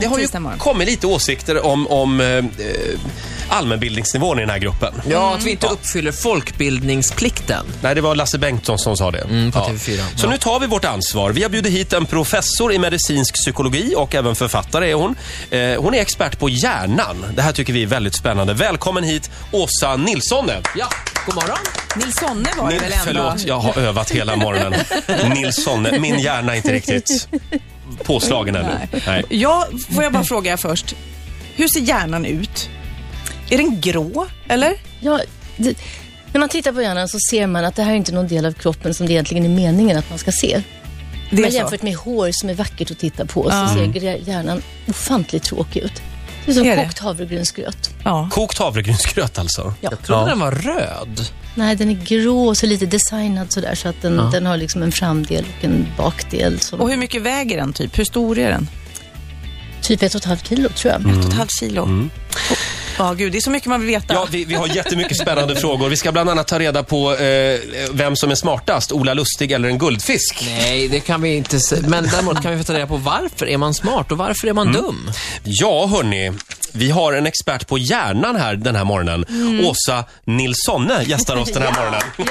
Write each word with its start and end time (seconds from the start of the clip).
det 0.00 0.06
har 0.06 0.18
ju 0.18 0.28
kommit 0.58 0.88
lite 0.88 1.06
åsikter 1.06 1.66
om, 1.66 1.86
om 1.86 2.20
eh, 2.20 2.44
allmänbildningsnivån 3.48 4.38
i 4.38 4.40
den 4.40 4.50
här 4.50 4.58
gruppen. 4.58 4.94
Ja, 5.10 5.34
att 5.34 5.42
vi 5.44 5.50
inte 5.50 5.66
uppfyller 5.66 6.12
folkbildningsplikten. 6.12 7.66
Nej, 7.82 7.94
det 7.94 8.00
var 8.00 8.14
Lasse 8.14 8.38
Bengtsson 8.38 8.78
som 8.78 8.96
sa 8.96 9.10
det. 9.10 9.18
Mm, 9.20 9.52
på 9.52 9.58
TV4. 9.58 10.00
Så 10.16 10.26
Ja. 10.26 10.30
nu 10.30 10.38
tar 10.38 10.60
vi 10.60 10.66
vårt 10.66 10.84
ansvar. 10.84 11.30
Vi 11.32 11.42
har 11.42 11.50
bjudit 11.50 11.72
hit 11.72 11.92
en 11.92 12.06
professor 12.06 12.72
i 12.72 12.78
medicinsk 12.78 13.34
psykologi 13.34 13.94
och 13.96 14.14
även 14.14 14.34
författare 14.34 14.90
är 14.90 14.94
hon. 14.94 15.14
Eh, 15.50 15.82
hon 15.82 15.94
är 15.94 16.00
expert 16.00 16.38
på 16.38 16.48
hjärnan. 16.48 17.26
Det 17.34 17.42
här 17.42 17.52
tycker 17.52 17.72
vi 17.72 17.82
är 17.82 17.86
väldigt 17.86 18.14
spännande. 18.14 18.54
Välkommen 18.54 19.04
hit, 19.04 19.30
Åsa 19.52 19.96
Nilssone. 19.96 20.62
Ja, 20.76 20.86
god 21.26 21.34
morgon. 21.34 21.58
Nilssonne 21.96 22.48
var 22.58 22.70
det 22.70 22.78
väl 22.78 22.92
ändå? 22.92 23.04
Förlåt, 23.04 23.44
jag 23.46 23.58
har 23.58 23.78
övat 23.78 24.10
hela 24.10 24.36
morgonen. 24.36 24.80
Nilssone. 25.34 25.98
Min 25.98 26.18
hjärna 26.18 26.52
är 26.52 26.56
inte 26.56 26.72
riktigt 26.72 27.28
påslagen 28.14 28.56
ännu. 28.56 28.72
Nej. 29.06 29.24
Ja, 29.28 29.66
får 29.94 30.02
jag 30.02 30.12
bara 30.12 30.24
fråga 30.24 30.56
först. 30.56 30.94
Hur 31.56 31.68
ser 31.68 31.80
hjärnan 31.80 32.24
ut? 32.26 32.68
Är 33.50 33.56
den 33.58 33.80
grå, 33.80 34.26
eller? 34.48 34.72
Ja, 35.00 35.20
det, 35.56 35.78
när 36.32 36.40
man 36.40 36.48
tittar 36.48 36.72
på 36.72 36.82
hjärnan 36.82 37.08
så 37.08 37.18
ser 37.30 37.46
man 37.46 37.64
att 37.64 37.76
det 37.76 37.82
här 37.82 37.92
är 37.92 37.96
inte 37.96 38.12
någon 38.12 38.28
del 38.28 38.46
av 38.46 38.52
kroppen 38.52 38.94
som 38.94 39.06
det 39.06 39.12
egentligen 39.12 39.44
är 39.44 39.48
meningen 39.48 39.96
att 39.98 40.08
man 40.10 40.18
ska 40.18 40.32
se. 40.32 40.62
Det 41.30 41.36
är 41.36 41.40
Men 41.40 41.50
så. 41.50 41.56
jämfört 41.56 41.82
med 41.82 41.94
hår 41.94 42.30
som 42.32 42.48
är 42.48 42.54
vackert 42.54 42.90
att 42.90 42.98
titta 42.98 43.26
på 43.26 43.42
så 43.42 43.50
ser 43.74 43.84
gre- 43.86 44.28
hjärnan 44.28 44.62
ofantligt 44.88 45.44
tråkig 45.44 45.80
ut. 45.80 46.02
Det 46.44 46.50
är 46.50 46.54
som 46.54 46.66
Är 46.66 46.76
det? 46.76 46.84
kokt 46.84 46.98
havregrynsgröt. 46.98 47.90
Ja. 48.04 48.28
Kokt 48.32 48.58
havregrynsgröt 48.58 49.38
alltså. 49.38 49.74
Jag 49.80 50.02
trodde 50.02 50.30
den 50.30 50.40
var 50.40 50.52
röd. 50.52 51.20
Nej, 51.54 51.76
den 51.76 51.90
är 51.90 51.94
grå 51.94 52.48
och 52.48 52.56
så 52.56 52.66
lite 52.66 52.86
designad 52.86 53.52
sådär 53.52 53.74
så 53.74 53.88
att 53.88 54.02
den, 54.02 54.30
den 54.30 54.46
har 54.46 54.56
liksom 54.56 54.82
en 54.82 54.92
framdel 54.92 55.44
och 55.58 55.64
en 55.64 55.86
bakdel. 55.96 56.60
Som, 56.60 56.80
Och 56.80 56.90
hur 56.90 56.96
mycket 56.96 57.22
väger 57.22 57.56
den 57.56 57.72
typ? 57.72 57.98
Hur 57.98 58.04
stor 58.04 58.38
är 58.38 58.50
den? 58.50 58.68
Typ 59.82 60.02
ett 60.02 60.14
och 60.14 60.20
ett 60.20 60.24
halvt 60.24 60.48
kilo 60.48 60.68
tror 60.68 60.92
jag. 60.92 61.00
Ett 61.12 61.24
och 61.24 61.30
ett 61.30 61.36
halvt 61.36 61.60
kilo. 61.60 62.08
Ja, 63.00 63.12
gud, 63.12 63.32
det 63.32 63.38
är 63.38 63.42
så 63.42 63.50
mycket 63.50 63.68
man 63.68 63.80
vill 63.80 63.86
veta. 63.90 64.14
Ja, 64.14 64.26
vi, 64.30 64.44
vi 64.44 64.54
har 64.54 64.66
jättemycket 64.66 65.16
spännande 65.20 65.56
frågor. 65.56 65.88
Vi 65.88 65.96
ska 65.96 66.12
bland 66.12 66.30
annat 66.30 66.48
ta 66.48 66.58
reda 66.58 66.82
på 66.82 67.14
eh, 67.16 67.60
vem 67.92 68.16
som 68.16 68.30
är 68.30 68.34
smartast, 68.34 68.92
Ola 68.92 69.14
Lustig 69.14 69.52
eller 69.52 69.68
en 69.68 69.78
guldfisk. 69.78 70.42
Nej, 70.46 70.88
det 70.88 71.00
kan 71.00 71.22
vi 71.22 71.34
inte 71.34 71.60
se. 71.60 71.76
Men 71.88 72.04
däremot 72.12 72.42
kan 72.42 72.52
vi 72.52 72.58
få 72.58 72.64
ta 72.64 72.72
reda 72.74 72.86
på 72.86 72.96
varför 72.96 73.46
är 73.48 73.56
man 73.56 73.74
smart 73.74 74.12
och 74.12 74.18
varför 74.18 74.48
är 74.48 74.52
man 74.52 74.72
dum? 74.72 75.10
Ja, 75.44 75.86
hörni. 75.86 76.32
Vi 76.72 76.90
har 76.90 77.12
en 77.12 77.26
expert 77.26 77.66
på 77.68 77.78
hjärnan 77.78 78.36
här 78.36 78.54
den 78.56 78.76
här 78.76 78.84
morgonen. 78.84 79.24
Åsa 79.64 80.04
Nilssonne 80.24 81.02
gästar 81.02 81.36
oss 81.36 81.52
den 81.52 81.62
här 81.62 81.72
morgonen. 81.72 82.00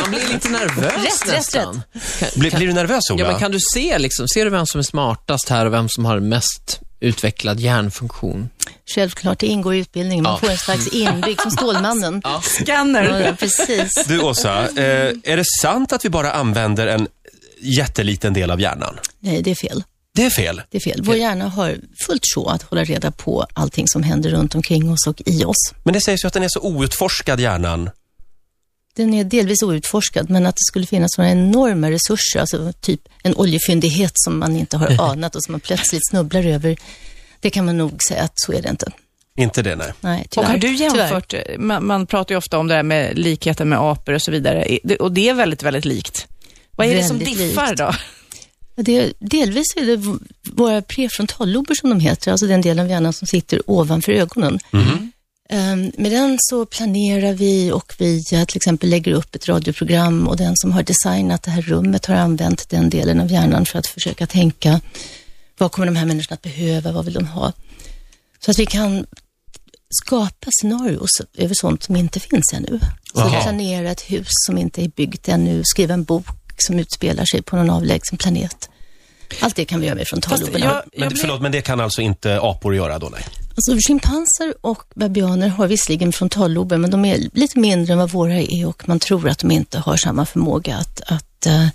Man 0.00 0.10
blir 0.10 0.32
lite 0.32 0.48
nervös 0.48 0.92
Rätt, 0.94 1.04
rätt, 1.04 1.34
nästan. 1.36 1.82
Kan, 2.18 2.28
Blir, 2.36 2.56
blir 2.56 2.66
du 2.66 2.72
nervös, 2.72 3.10
Ola? 3.10 3.24
ja, 3.24 3.30
men 3.30 3.40
kan 3.40 3.52
du 3.52 3.58
se 3.74 3.98
liksom, 3.98 4.28
ser 4.28 4.44
du 4.44 4.50
vem 4.50 4.66
som 4.66 4.78
är 4.78 4.82
smartast 4.82 5.48
här 5.48 5.66
och 5.66 5.72
vem 5.72 5.88
som 5.88 6.04
har 6.04 6.20
mest 6.20 6.80
utvecklad 7.00 7.60
hjärnfunktion? 7.60 8.48
Självklart, 8.94 9.38
det 9.38 9.46
ingår 9.46 9.74
i 9.74 9.78
utbildningen. 9.78 10.22
Man 10.22 10.32
Ja. 10.32 10.38
får 10.38 10.50
en 10.50 10.58
slags 10.58 10.86
inbyggd 10.88 11.40
som 11.40 11.50
Stålmannen. 11.50 12.20
Ja, 12.24 12.42
Scanner. 12.44 13.20
ja, 13.26 13.32
precis. 13.38 14.04
Du, 14.08 14.20
Åsa. 14.20 14.62
Eh, 14.68 15.12
är 15.24 15.36
det 15.36 15.44
sant 15.62 15.92
att 15.92 16.04
vi 16.04 16.08
bara 16.10 16.32
använder 16.32 16.86
en 16.86 17.08
jätteliten 17.60 18.32
del 18.34 18.50
av 18.50 18.60
hjärnan? 18.60 18.98
Nej, 19.20 19.42
det 19.42 19.50
är 19.50 19.54
fel. 19.54 19.84
Det 20.14 20.24
är 20.24 20.30
fel. 20.30 20.62
Det 20.70 20.76
är 20.78 20.80
fel. 20.80 21.00
Vår 21.04 21.16
hjärna 21.16 21.48
har 21.48 21.76
fullt 22.06 22.22
sjå 22.34 22.46
att 22.48 22.62
hålla 22.62 22.84
reda 22.84 23.10
på 23.10 23.46
allting 23.54 23.88
som 23.88 24.02
händer 24.02 24.30
runt 24.30 24.54
omkring 24.54 24.90
oss 24.92 25.06
och 25.06 25.22
i 25.26 25.44
oss. 25.44 25.72
Men 25.84 25.94
det 25.94 26.00
sägs 26.00 26.24
ju 26.24 26.26
att 26.28 26.32
den 26.34 26.42
är 26.42 26.48
så 26.48 26.60
outforskad, 26.60 27.40
hjärnan. 27.40 27.90
Den 28.96 29.14
är 29.14 29.24
delvis 29.24 29.62
outforskad, 29.62 30.30
men 30.30 30.46
att 30.46 30.56
det 30.56 30.62
skulle 30.64 30.86
finnas 30.86 31.10
några 31.18 31.30
enorma 31.30 31.90
resurser, 31.90 32.40
alltså 32.40 32.72
typ 32.80 33.00
en 33.22 33.34
oljefyndighet 33.36 34.12
som 34.14 34.38
man 34.38 34.56
inte 34.56 34.76
har 34.76 35.00
anat 35.10 35.36
och 35.36 35.44
som 35.44 35.52
man 35.52 35.60
plötsligt 35.60 36.08
snubblar 36.10 36.44
över, 36.46 36.76
det 37.42 37.50
kan 37.50 37.64
man 37.64 37.78
nog 37.78 38.02
säga 38.08 38.22
att 38.22 38.32
så 38.34 38.52
är 38.52 38.62
det 38.62 38.68
inte. 38.68 38.86
Inte 39.36 39.62
det, 39.62 39.76
nej. 39.76 39.92
Nej, 40.00 40.22
Och 40.24 40.30
tyvärr. 40.30 40.48
har 40.48 40.58
du 40.58 40.74
jämfört, 40.74 41.34
man, 41.58 41.86
man 41.86 42.06
pratar 42.06 42.34
ju 42.34 42.38
ofta 42.38 42.58
om 42.58 42.68
det 42.68 42.74
här 42.74 42.82
med 42.82 43.18
likheten 43.18 43.68
med 43.68 43.78
apor 43.78 44.14
och 44.14 44.22
så 44.22 44.30
vidare, 44.30 44.78
och 45.00 45.12
det 45.12 45.28
är 45.28 45.34
väldigt, 45.34 45.62
väldigt 45.62 45.84
likt. 45.84 46.26
Vad 46.76 46.86
är 46.86 46.94
det 46.94 47.04
som 47.04 47.18
diffar 47.18 47.66
likt. 47.66 47.78
då? 47.78 47.92
Det 48.76 49.12
delvis 49.18 49.66
är 49.76 49.86
det 49.86 50.18
våra 50.52 50.82
prefrontallober 50.82 51.74
som 51.74 51.90
de 51.90 52.00
heter, 52.00 52.30
alltså 52.30 52.46
den 52.46 52.60
delen 52.60 52.84
av 52.84 52.90
hjärnan 52.90 53.12
som 53.12 53.26
sitter 53.26 53.70
ovanför 53.70 54.12
ögonen. 54.12 54.58
Ehm, 55.50 55.92
med 55.98 56.12
den 56.12 56.36
så 56.40 56.66
planerar 56.66 57.32
vi 57.32 57.72
och 57.72 57.94
vi 57.98 58.24
till 58.24 58.56
exempel 58.56 58.88
lägger 58.88 59.12
upp 59.12 59.34
ett 59.34 59.48
radioprogram 59.48 60.28
och 60.28 60.36
den 60.36 60.52
som 60.56 60.72
har 60.72 60.82
designat 60.82 61.42
det 61.42 61.50
här 61.50 61.62
rummet 61.62 62.06
har 62.06 62.14
använt 62.14 62.68
den 62.68 62.90
delen 62.90 63.20
av 63.20 63.32
hjärnan 63.32 63.66
för 63.66 63.78
att 63.78 63.86
försöka 63.86 64.26
tänka 64.26 64.80
vad 65.62 65.72
kommer 65.72 65.86
de 65.86 65.96
här 65.96 66.06
människorna 66.06 66.34
att 66.34 66.42
behöva, 66.42 66.92
vad 66.92 67.04
vill 67.04 67.14
de 67.14 67.26
ha? 67.26 67.52
Så 68.44 68.50
att 68.50 68.58
vi 68.58 68.66
kan 68.66 69.06
skapa 70.04 70.48
scenarios 70.60 71.10
över 71.34 71.54
sånt 71.54 71.82
som 71.82 71.96
inte 71.96 72.20
finns 72.20 72.52
ännu. 72.54 72.80
Så 73.14 73.20
planera 73.42 73.90
ett 73.90 74.00
hus 74.00 74.26
som 74.46 74.58
inte 74.58 74.82
är 74.84 74.88
byggt 74.88 75.28
ännu, 75.28 75.62
skriva 75.64 75.94
en 75.94 76.04
bok 76.04 76.26
som 76.58 76.78
utspelar 76.78 77.24
sig 77.24 77.42
på 77.42 77.56
någon 77.56 77.70
avlägsen 77.70 78.18
planet. 78.18 78.68
Allt 79.40 79.56
det 79.56 79.64
kan 79.64 79.80
vi 79.80 79.86
göra 79.86 79.96
med 79.96 80.08
frontalloberna. 80.08 80.82
Men, 80.96 81.08
blir- 81.08 81.18
Förlåt, 81.18 81.42
men 81.42 81.52
det 81.52 81.62
kan 81.62 81.80
alltså 81.80 82.02
inte 82.02 82.40
apor 82.40 82.74
göra 82.74 82.98
då, 82.98 83.08
nej? 83.08 83.24
Alltså, 83.56 83.76
schimpanser 83.88 84.54
och 84.60 84.82
babianer 84.94 85.48
har 85.48 85.66
visserligen 85.66 86.12
frontallober, 86.12 86.76
men 86.78 86.90
de 86.90 87.04
är 87.04 87.28
lite 87.32 87.58
mindre 87.58 87.92
än 87.92 87.98
vad 87.98 88.10
våra 88.10 88.34
är 88.40 88.66
och 88.66 88.88
man 88.88 88.98
tror 88.98 89.28
att 89.28 89.38
de 89.38 89.50
inte 89.50 89.78
har 89.78 89.96
samma 89.96 90.26
förmåga 90.26 90.76
att, 90.76 91.00
att 91.06 91.46
eh, 91.46 91.66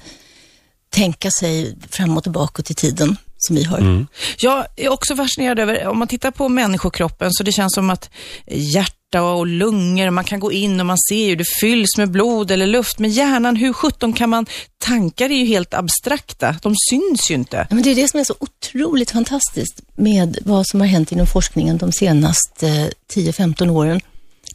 tänka 0.90 1.32
sig 1.32 1.78
framåt 1.90 2.26
och 2.28 2.34
bakåt 2.34 2.72
i 2.72 2.74
tiden 2.74 3.18
som 3.48 3.56
vi 3.56 3.64
har. 3.64 4.06
Jag 4.40 4.66
är 4.76 4.90
också 4.90 5.16
fascinerad 5.16 5.60
över, 5.60 5.88
om 5.88 6.00
man 6.00 6.08
tittar 6.08 6.32
på 6.32 6.50
människokroppen 6.50 7.34
så 7.34 7.44
det 7.44 7.52
känns 7.52 7.74
som 7.74 7.90
att 7.90 8.10
hjärta 8.48 9.24
och 9.24 9.48
lungor, 9.48 10.10
man 10.10 10.24
kan 10.24 10.40
gå 10.40 10.52
in 10.52 10.80
och 10.80 10.86
man 10.86 10.98
ser 11.10 11.26
ju, 11.26 11.36
det 11.36 11.46
fylls 11.62 11.98
med 11.98 12.12
blod 12.12 12.52
eller 12.52 12.68
luft. 12.68 13.00
Men 13.00 13.12
hjärnan, 13.12 13.56
hur 13.56 13.74
sjutton 13.74 14.14
kan 14.14 14.30
man, 14.30 14.46
tankar 14.78 15.30
är 15.30 15.36
ju 15.36 15.46
helt 15.46 15.74
abstrakta, 15.74 16.56
de 16.62 16.76
syns 16.90 17.32
ju 17.32 17.36
inte. 17.36 17.68
Men 17.70 17.84
det 17.84 17.92
är 17.92 17.96
det 17.96 18.08
som 18.08 18.20
är 18.20 18.24
så 18.24 18.36
otroligt 18.40 19.12
fantastiskt 19.12 19.82
med 19.96 20.38
vad 20.46 20.68
som 20.68 20.80
har 20.80 20.88
hänt 20.88 21.12
inom 21.12 21.28
forskningen 21.28 21.78
de 21.78 21.92
senaste 21.92 22.68
eh, 22.68 22.88
10-15 23.16 23.70
åren. 23.70 24.02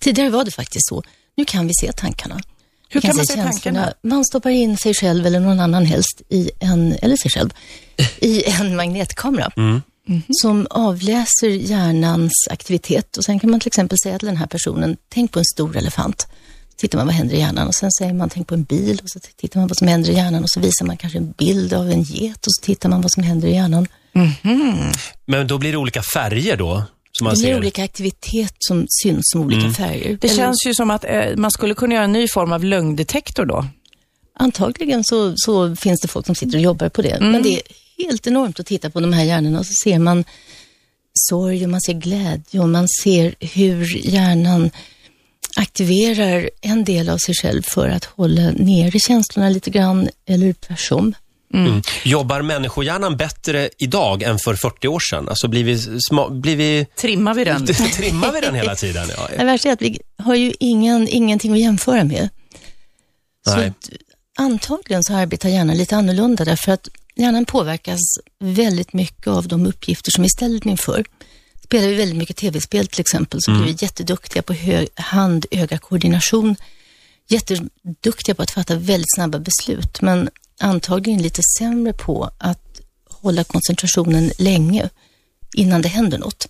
Tidigare 0.00 0.30
var 0.30 0.44
det 0.44 0.50
faktiskt 0.50 0.88
så. 0.88 1.03
Nu 1.36 1.44
kan 1.44 1.66
vi 1.66 1.72
se 1.74 1.92
tankarna. 1.92 2.41
Hur 2.92 3.00
kan 3.00 3.16
man 3.16 3.26
se 3.26 3.36
tankarna? 3.36 3.92
Man 4.03 4.25
stoppar 4.25 4.50
in 4.50 4.76
sig 4.76 4.94
själv 4.94 5.26
eller 5.26 5.41
någon 5.41 5.60
annan 5.60 5.86
helst 5.86 6.22
i 6.28 6.50
en, 6.60 6.97
eller 7.03 7.16
sig 7.16 7.30
själv, 7.30 7.50
i 8.20 8.44
en 8.44 8.76
magnetkamera. 8.76 9.53
Som 10.42 10.66
avläser 10.70 11.48
hjärnans 11.48 12.32
aktivitet. 12.50 13.16
Och 13.16 13.25
sen 13.25 13.41
kan 13.41 13.50
man 13.50 13.60
till 13.60 13.66
exempel 13.66 13.98
säga 14.03 14.19
till 14.19 14.26
den 14.26 14.36
här 14.36 14.47
personen, 14.47 14.97
tänk 15.08 15.32
på 15.32 15.38
en 15.38 15.44
stor 15.44 15.76
elefant. 15.76 16.26
Så 16.69 16.76
tittar 16.76 16.98
man 16.98 17.06
vad 17.06 17.14
händer 17.14 17.34
i 17.34 17.38
hjärnan? 17.38 17.69
Och 17.69 17.75
sen 17.75 17.91
säger 17.98 18.14
man, 18.14 18.30
tänk 18.30 18.48
på 18.48 18.54
en 18.54 18.64
bil. 18.64 19.00
Och 19.03 19.10
så 19.10 19.19
tittar 19.36 19.60
man 19.60 19.69
vad 19.69 19.78
som 19.78 19.88
händer 19.88 20.10
i 20.10 20.14
hjärnan? 20.14 20.42
Och 20.42 20.50
så 20.50 20.60
visar 20.60 20.86
man 20.86 20.97
kanske 20.97 21.19
en 21.19 21.32
bild 21.32 21.74
av 21.74 21.91
en 21.91 22.03
get. 22.03 22.47
Och 22.47 22.53
så 22.53 22.62
tittar 22.64 22.88
man 22.88 23.00
vad 23.00 23.12
som 23.12 23.22
händer 23.22 23.48
i 23.48 23.54
hjärnan. 23.54 23.86
Men 25.26 25.47
då 25.47 25.59
blir 25.59 25.72
det 25.72 25.78
olika 25.78 26.03
färger 26.03 26.56
då, 26.56 26.84
som 27.18 27.24
man 27.24 27.34
Det 27.34 27.40
ser? 27.40 27.56
olika 27.56 27.84
aktivitet 27.84 28.54
som 28.58 28.86
syns 29.02 29.20
som 29.32 29.40
olika 29.40 29.70
färger. 29.70 30.18
Det 30.20 30.26
Eller- 30.28 30.36
känns 30.36 30.66
ju 30.66 30.74
som 30.74 30.90
att 30.90 31.04
eh, 31.04 31.36
man 31.36 31.50
skulle 31.50 31.74
kunna 31.74 31.94
göra 31.94 32.04
en 32.04 32.12
ny 32.12 32.28
form 32.28 32.52
av 32.52 32.64
lögndetektor 32.64 33.46
då. 33.46 33.66
Antagligen 34.38 35.04
så, 35.04 35.32
så 35.36 35.76
finns 35.76 36.00
det 36.00 36.08
folk 36.08 36.26
som 36.26 36.34
sitter 36.34 36.56
och 36.58 36.62
jobbar 36.62 36.88
på 36.88 37.02
det. 37.02 37.10
Mm. 37.10 37.32
Men 37.32 37.42
det 37.42 37.54
är 37.54 37.62
helt 37.98 38.26
enormt 38.26 38.60
att 38.60 38.66
titta 38.66 38.90
på 38.90 39.00
de 39.00 39.12
här 39.12 39.24
hjärnorna 39.24 39.58
och 39.58 39.66
så 39.66 39.72
ser 39.84 39.98
man 39.98 40.24
sorg 41.14 41.64
och 41.64 41.70
man 41.70 41.80
ser 41.80 41.92
glädje 41.92 42.60
och 42.60 42.68
man 42.68 42.88
ser 43.02 43.34
hur 43.40 44.06
hjärnan 44.06 44.70
aktiverar 45.56 46.50
en 46.60 46.84
del 46.84 47.08
av 47.08 47.18
sig 47.18 47.34
själv 47.34 47.62
för 47.62 47.88
att 47.88 48.04
hålla 48.04 48.50
nere 48.50 48.98
känslorna 48.98 49.48
lite 49.48 49.70
grann 49.70 50.08
eller 50.26 50.53
tvärtom. 50.53 51.15
Mm. 51.53 51.83
Jobbar 52.04 52.43
människohjärnan 52.43 53.16
bättre 53.16 53.71
idag 53.78 54.22
än 54.22 54.39
för 54.39 54.54
40 54.54 54.89
år 54.89 55.01
sedan? 55.01 55.28
Alltså 55.28 55.49
blir 55.49 55.65
vi, 55.65 56.01
sma, 56.09 56.31
blir 56.31 56.57
vi 56.57 56.87
Trimmar 56.97 57.34
vi 57.34 57.45
den? 57.45 57.66
trimmar 57.97 58.33
vi 58.33 58.41
den 58.41 58.54
hela 58.54 58.77
tiden? 58.77 59.09
Ja. 59.16 59.28
Det 59.39 59.45
värsta 59.45 59.69
är 59.69 59.72
att 59.72 59.83
vi 59.83 60.01
har 60.19 60.34
ju 60.34 60.53
ingen, 60.60 61.09
ingenting 61.09 61.53
att 61.53 61.60
jämföra 61.60 62.04
med. 62.04 62.28
Så 63.49 63.57
Nej. 63.57 63.69
att, 63.69 63.91
antagligen 64.39 65.04
så 65.04 65.15
arbetar 65.15 65.49
hjärnan 65.49 65.77
lite 65.77 65.97
annorlunda 65.97 66.45
därför 66.45 66.72
att 66.72 66.89
hjärnan 67.16 67.45
påverkas 67.45 68.01
väldigt 68.39 68.93
mycket 68.93 69.27
av 69.27 69.49
de 69.49 69.66
uppgifter 69.66 70.10
som 70.10 70.22
vi 70.22 70.31
ställer 70.31 70.66
inför. 70.66 71.04
Spelar 71.65 71.89
vi 71.89 71.95
väldigt 71.95 72.19
mycket 72.19 72.37
tv-spel 72.37 72.87
till 72.87 73.01
exempel 73.01 73.39
så 73.43 73.51
blir 73.51 73.65
vi 73.65 73.77
jätteduktiga 73.78 74.43
på 74.43 74.54
hand-öga-koordination. 74.95 76.57
Jätteduktiga 77.28 78.34
på 78.34 78.43
att 78.43 78.51
fatta 78.51 78.77
väldigt 78.77 79.15
snabba 79.15 79.39
beslut 79.39 80.01
men 80.01 80.31
antagligen 80.62 81.22
lite 81.22 81.41
sämre 81.59 81.92
på 81.92 82.30
att 82.38 82.80
hålla 83.10 83.44
koncentrationen 83.44 84.32
länge 84.38 84.88
innan 85.54 85.82
det 85.82 85.88
händer 85.88 86.18
något. 86.18 86.47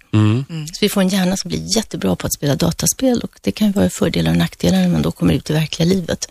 Så 0.73 0.79
vi 0.81 0.89
får 0.89 1.01
en 1.01 1.09
hjärna 1.09 1.37
som 1.37 1.49
blir 1.49 1.77
jättebra 1.77 2.17
på 2.17 2.27
att 2.27 2.35
spela 2.35 2.55
dataspel 2.55 3.21
och 3.21 3.39
det 3.41 3.53
kan 3.53 3.67
ju 3.67 3.73
vara 3.73 3.91
fördelar 3.91 4.31
och 4.31 4.37
nackdelar 4.37 4.79
när 4.79 4.89
man 4.89 5.03
då 5.03 5.13
kommer 5.13 5.35
ut 5.35 5.51
i 5.51 5.53
verkliga 5.53 5.89
livet. 5.89 6.29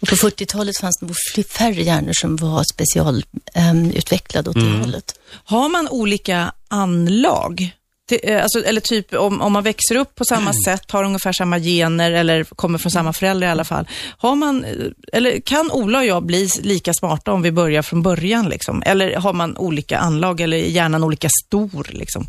Och 0.00 0.08
på 0.08 0.14
40-talet 0.14 0.78
fanns 0.78 0.98
det 1.00 1.06
nog 1.06 1.16
färre 1.46 1.82
hjärnor 1.82 2.12
som 2.12 2.36
var 2.36 2.64
specialutvecklade 2.74 4.50
åt 4.50 4.56
det 4.56 4.78
hållet. 4.78 5.18
Har 5.30 5.68
man 5.68 5.88
olika 5.88 6.52
anlag? 6.68 7.74
Det, 8.08 8.32
eh, 8.32 8.42
alltså, 8.42 8.64
eller 8.64 8.80
typ 8.80 9.14
om, 9.14 9.40
om 9.40 9.52
man 9.52 9.62
växer 9.62 9.96
upp 9.96 10.14
på 10.14 10.24
samma 10.24 10.52
sätt, 10.64 10.90
har 10.90 11.04
ungefär 11.04 11.32
samma 11.32 11.58
gener 11.58 12.12
eller 12.12 12.44
kommer 12.44 12.78
från 12.78 12.92
samma 12.92 13.12
föräldrar 13.12 13.48
i 13.48 13.50
alla 13.50 13.64
fall. 13.64 13.88
Har 14.18 14.36
man, 14.36 14.64
eh, 14.64 14.70
eller 15.12 15.40
kan 15.40 15.70
Ola 15.70 15.98
och 15.98 16.04
jag 16.06 16.22
bli 16.22 16.48
lika 16.62 16.94
smarta 16.94 17.32
om 17.32 17.42
vi 17.42 17.52
börjar 17.52 17.82
från 17.82 18.02
början? 18.02 18.48
Liksom? 18.48 18.82
Eller 18.86 19.16
har 19.16 19.32
man 19.32 19.56
olika 19.56 19.98
anlag 19.98 20.40
eller 20.40 20.56
är 20.56 20.68
hjärnan 20.68 21.04
olika 21.04 21.28
stor? 21.46 21.86
Liksom? 21.90 22.26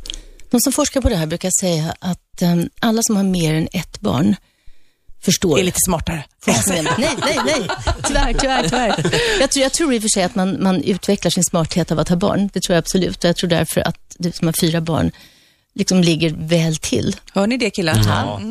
De 0.51 0.59
som 0.59 0.73
forskar 0.73 1.01
på 1.01 1.09
det 1.09 1.15
här 1.15 1.25
brukar 1.25 1.51
säga 1.61 1.95
att 1.99 2.41
um, 2.41 2.69
alla 2.79 3.01
som 3.03 3.15
har 3.15 3.23
mer 3.23 3.53
än 3.53 3.67
ett 3.71 3.99
barn 3.99 4.35
förstår 5.21 5.59
Är 5.59 5.63
lite 5.63 5.79
smartare. 5.85 6.23
forskningen. 6.45 6.87
nej, 6.97 7.09
nej, 7.21 7.39
nej. 7.45 7.69
Tyvärr, 8.03 8.33
tyvärr, 8.33 8.63
tyvärr. 8.63 8.95
Jag 9.39 9.51
tror, 9.51 9.63
jag 9.63 9.73
tror 9.73 9.93
i 9.93 9.97
och 9.97 10.01
för 10.01 10.09
sig 10.09 10.23
att 10.23 10.35
man, 10.35 10.63
man 10.63 10.83
utvecklar 10.83 11.29
sin 11.31 11.43
smarthet 11.43 11.91
av 11.91 11.99
att 11.99 12.09
ha 12.09 12.15
barn. 12.15 12.49
Det 12.53 12.59
tror 12.61 12.73
jag 12.75 12.81
absolut. 12.81 13.23
Och 13.23 13.29
jag 13.29 13.35
tror 13.35 13.49
därför 13.49 13.81
att 13.87 14.15
du 14.17 14.31
som 14.31 14.47
har 14.47 14.53
fyra 14.61 14.81
barn 14.81 15.11
liksom 15.75 16.01
ligger 16.01 16.35
väl 16.37 16.75
till. 16.75 17.15
Hör 17.33 17.47
ni 17.47 17.57
det 17.57 17.69
killar? 17.69 18.01
Ja, 18.05 18.41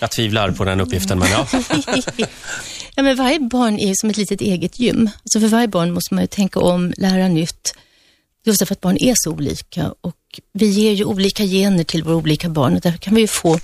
jag 0.00 0.10
tvivlar 0.10 0.50
på 0.50 0.64
den 0.64 0.80
uppgiften, 0.80 1.18
men 1.18 1.30
ja. 1.30 1.46
ja, 2.94 3.02
men 3.02 3.16
varje 3.16 3.40
barn 3.40 3.78
är 3.78 3.94
som 3.94 4.10
ett 4.10 4.16
litet 4.16 4.40
eget 4.40 4.78
gym. 4.78 5.10
Alltså 5.22 5.40
för 5.40 5.48
varje 5.48 5.68
barn 5.68 5.92
måste 5.92 6.14
man 6.14 6.24
ju 6.24 6.28
tänka 6.28 6.60
om, 6.60 6.92
lära 6.96 7.28
nytt. 7.28 7.74
Just 8.44 8.58
därför 8.58 8.74
att 8.74 8.80
barn 8.80 8.96
är 9.00 9.14
så 9.16 9.30
olika 9.30 9.94
och 10.00 10.40
vi 10.52 10.66
ger 10.66 10.92
ju 10.92 11.04
olika 11.04 11.44
gener 11.44 11.84
till 11.84 12.04
våra 12.04 12.16
olika 12.16 12.48
barn 12.48 12.74
och 12.74 12.80
därför 12.80 12.98
kan 12.98 13.14
vi 13.14 13.20
ju 13.20 13.26
få 13.26 13.58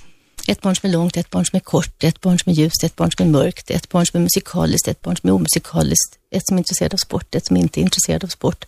ett 0.49 0.61
barn 0.61 0.77
som 0.77 0.89
är 0.89 0.93
långt, 0.93 1.17
ett 1.17 1.31
barn 1.31 1.45
som 1.45 1.57
är 1.57 1.61
kort, 1.61 2.05
ett 2.05 2.21
barn 2.21 2.39
som 2.39 2.53
är 2.53 2.57
ljust, 2.57 2.85
ett 2.85 2.97
barn 2.97 3.11
som 3.11 3.27
är 3.27 3.31
mörkt, 3.31 3.71
ett 3.71 3.89
barn 3.89 4.07
som 4.07 4.19
är 4.19 4.23
musikaliskt, 4.23 4.89
ett 4.89 5.01
barn 5.01 5.17
som 5.17 5.29
är 5.29 5.35
omusikaliskt, 5.35 6.19
ett 6.31 6.47
som 6.47 6.57
är 6.57 6.59
intresserad 6.59 6.95
av 6.95 6.99
sport, 6.99 7.35
ett 7.35 7.47
som 7.47 7.57
inte 7.57 7.81
är 7.81 7.83
intresserad 7.83 8.25
av 8.25 8.29
sport. 8.29 8.65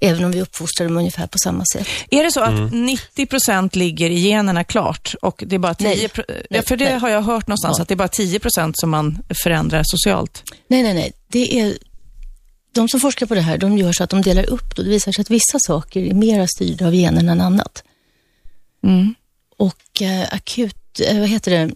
Även 0.00 0.24
om 0.24 0.30
vi 0.30 0.42
uppfostrar 0.42 0.86
dem 0.86 0.96
ungefär 0.96 1.26
på 1.26 1.38
samma 1.38 1.64
sätt. 1.72 1.86
Är 2.10 2.24
det 2.24 2.32
så 2.32 2.40
att 2.40 2.72
90 2.72 3.26
procent 3.26 3.76
ligger 3.76 4.10
i 4.10 4.20
generna 4.28 4.64
klart 4.64 5.14
och 5.22 5.44
det 5.46 5.54
är 5.54 5.58
bara 5.58 5.74
10 5.74 5.88
Nej. 5.88 6.08
pro- 6.08 6.24
ja, 6.28 6.34
Nej, 6.50 6.62
För 6.62 6.76
det 6.76 6.84
nej. 6.84 6.98
har 6.98 7.08
jag 7.08 7.22
hört 7.22 7.46
någonstans, 7.46 7.78
Ja. 7.78 7.82
att 7.82 7.88
det 7.88 7.94
är 7.94 7.96
bara 7.96 8.08
10 8.08 8.38
procent 8.38 8.78
som 8.78 8.90
man 8.90 9.18
förändrar 9.42 9.82
socialt. 9.84 10.42
Nej, 10.68 10.82
nej, 10.82 10.94
nej. 10.94 11.12
Det 11.28 11.60
är, 11.60 11.78
de 12.72 12.88
som 12.88 13.00
forskar 13.00 13.26
på 13.26 13.34
det 13.34 13.40
här, 13.40 13.58
de 13.58 13.78
gör 13.78 13.92
så 13.92 14.04
att 14.04 14.10
de 14.10 14.22
delar 14.22 14.50
upp 14.50 14.76
det. 14.76 14.82
Det 14.82 14.88
visar 14.90 15.12
sig 15.12 15.22
att 15.22 15.30
vissa 15.30 15.58
saker 15.58 16.02
är 16.02 16.14
mera 16.14 16.46
styrda 16.46 16.86
av 16.86 16.94
generna 16.94 17.32
än 17.32 17.40
annat. 17.40 17.82
Mm. 18.84 19.14
Och 19.56 20.02
eh, 20.02 20.28
akut, 20.34 21.00
eh, 21.08 21.18
vad 21.20 21.28
heter 21.28 21.50
det, 21.50 21.70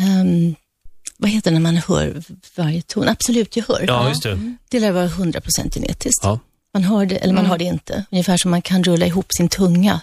Ehm, 0.00 0.54
vad 1.16 1.30
heter 1.30 1.50
det 1.50 1.54
när 1.54 1.60
man 1.72 1.76
hör 1.76 2.22
varje 2.56 2.82
ton? 2.82 3.08
Absolut 3.08 3.56
gehör. 3.56 3.84
Ja, 3.86 4.08
just 4.08 4.22
det. 4.22 4.54
Det 4.68 4.80
lär 4.80 4.92
vara 4.92 5.06
100% 5.08 5.74
genetiskt. 5.74 6.20
Ja. 6.22 6.38
Man 6.74 6.84
har 6.84 7.06
det 7.06 7.16
eller 7.16 7.34
man 7.34 7.46
har 7.46 7.58
det 7.58 7.64
inte. 7.64 8.04
Ungefär 8.10 8.36
som 8.36 8.50
man 8.50 8.62
kan 8.62 8.84
rulla 8.84 9.06
ihop 9.06 9.26
sin 9.36 9.48
tunga. 9.48 10.00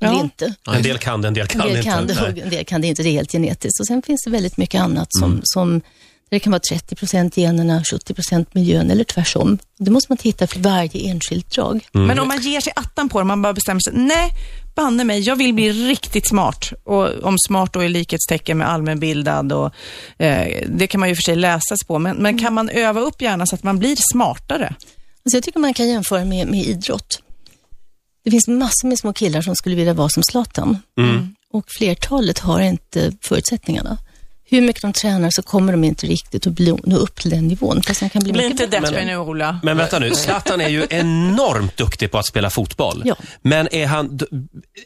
Eller 0.00 0.12
Ja. 0.12 0.20
inte. 0.20 0.54
En 0.72 0.82
del 0.82 0.98
kan 0.98 1.22
det, 1.22 1.28
en 1.28 1.34
del 1.34 1.46
kan 1.46 1.60
En 1.60 1.66
del 1.66 1.76
inte. 1.76 1.90
kan 1.90 2.06
det 2.06 2.42
en 2.42 2.50
del 2.50 2.64
kan 2.64 2.80
det 2.80 2.86
inte. 2.86 3.02
Det 3.02 3.08
är 3.08 3.12
helt 3.12 3.32
genetiskt. 3.32 3.80
Och 3.80 3.86
sen 3.86 4.02
finns 4.02 4.22
det 4.24 4.30
väldigt 4.30 4.56
mycket 4.56 4.80
annat 4.80 5.08
som, 5.10 5.30
Mm. 5.30 5.40
som 5.44 5.80
det 6.30 6.38
kan 6.40 6.50
vara 6.50 6.60
30% 6.72 7.36
generna, 7.36 7.82
70% 7.84 8.46
miljön 8.54 8.90
eller 8.90 9.04
tvärsom. 9.04 9.58
Det 9.78 9.90
måste 9.90 10.12
man 10.12 10.16
titta 10.16 10.46
för 10.46 10.60
varje 10.60 11.10
enskilt 11.10 11.50
drag. 11.50 11.86
Mm. 11.94 12.06
Men 12.06 12.18
om 12.18 12.28
man 12.28 12.40
ger 12.40 12.60
sig 12.60 12.72
attan 12.76 13.08
på 13.08 13.18
det, 13.18 13.24
man 13.24 13.42
bara 13.42 13.52
bestämmer 13.52 13.80
sig, 13.80 13.92
nej, 13.96 14.30
banne 14.74 15.04
mig, 15.04 15.20
jag 15.20 15.36
vill 15.36 15.54
bli 15.54 15.72
riktigt 15.72 16.28
smart. 16.28 16.72
Och 16.84 17.22
om 17.24 17.36
smart 17.46 17.72
då 17.72 17.80
är 17.80 17.88
likhetstecken 17.88 18.58
med 18.58 18.68
allmänbildad 18.68 19.52
och 19.52 19.72
eh, 20.18 20.62
det 20.68 20.86
kan 20.86 21.00
man 21.00 21.08
ju 21.08 21.14
för 21.14 21.22
sig 21.22 21.36
läsa 21.36 21.76
sig 21.76 21.86
på. 21.86 21.98
Men, 21.98 22.16
men 22.16 22.38
kan 22.38 22.54
man 22.54 22.68
öva 22.68 23.00
upp 23.00 23.22
hjärnan 23.22 23.46
så 23.46 23.54
att 23.54 23.62
man 23.62 23.78
blir 23.78 23.96
smartare? 24.12 24.74
Alltså 25.26 25.36
jag 25.36 25.44
tycker 25.44 25.58
man 25.60 25.74
kan 25.74 25.88
jämföra 25.88 26.24
med, 26.24 26.46
med 26.48 26.60
idrott. 26.60 27.22
Det 28.24 28.30
finns 28.30 28.48
massor 28.48 28.88
med 28.88 28.98
små 28.98 29.12
killar 29.12 29.42
som 29.42 29.56
skulle 29.56 29.76
vilja 29.76 29.94
vara 29.94 30.08
som 30.08 30.22
Zlatan. 30.22 30.78
Mm. 30.98 31.34
Och 31.52 31.64
flertalet 31.68 32.38
har 32.38 32.60
inte 32.60 33.12
förutsättningarna. 33.22 33.98
Hur 34.44 34.60
mycket 34.60 34.82
de 34.82 34.92
tränar 34.92 35.30
så 35.30 35.42
kommer 35.42 35.72
de 35.72 35.84
inte 35.84 36.06
riktigt 36.06 36.46
att 36.46 36.52
bli, 36.52 36.76
nå 36.84 36.96
upp 36.96 37.20
till 37.20 37.30
den 37.30 37.48
nivån. 37.48 37.82
Fast 37.82 38.00
de 38.00 38.08
kan 38.08 38.22
bli 38.22 38.32
Bli 38.32 38.48
mycket 38.48 38.60
inte 38.60 38.80
bättre. 38.80 39.04
nu, 39.04 39.16
Ola. 39.16 39.60
Men 39.62 39.76
vänta 39.76 39.98
nu, 39.98 40.14
Zlatan 40.14 40.60
är 40.60 40.68
ju 40.68 40.86
enormt 40.90 41.76
duktig 41.76 42.10
på 42.10 42.18
att 42.18 42.26
spela 42.26 42.50
fotboll. 42.50 43.02
Ja. 43.04 43.14
Men 43.42 43.68
är 43.74 43.86
han, 43.86 44.18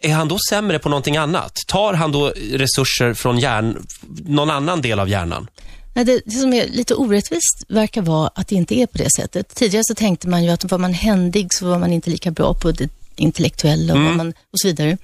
är 0.03 0.13
han 0.13 0.29
då 0.29 0.39
sämre 0.51 0.79
på 0.79 0.89
någonting 0.89 1.17
annat? 1.17 1.57
Tar 1.67 1.95
han 1.95 2.13
då 2.13 2.33
resurser 2.53 3.15
från 3.15 3.39
hjärn, 3.39 3.87
någon 4.27 4.51
annan 4.51 4.83
del 4.83 5.01
av 5.01 5.09
hjärnan? 5.09 5.49
Nej, 5.95 6.05
det, 6.05 6.21
det 6.25 6.37
som 6.37 6.53
är 6.53 6.67
lite 6.67 6.95
orättvist 6.95 7.65
verkar 7.69 8.03
vara 8.03 8.31
att 8.35 8.49
det 8.49 8.55
inte 8.55 8.75
är 8.75 8.87
på 8.87 8.99
det 8.99 9.11
sättet. 9.17 9.55
Tidigare 9.55 9.85
så 9.85 9.95
tänkte 9.95 10.29
man 10.29 10.45
ju 10.45 10.51
att 10.51 10.71
var 10.71 10.79
man 10.79 10.93
händig 10.93 11.49
så 11.51 11.67
var 11.67 11.79
man 11.79 11.93
inte 11.93 12.11
lika 12.11 12.31
bra 12.31 12.55
på 12.55 12.73
det 12.73 12.89
intellektuella 13.17 13.95
och, 13.95 14.01
vad 14.01 14.17
man, 14.17 14.29
och 14.29 14.61
så 14.61 14.69
vidare. 14.69 14.99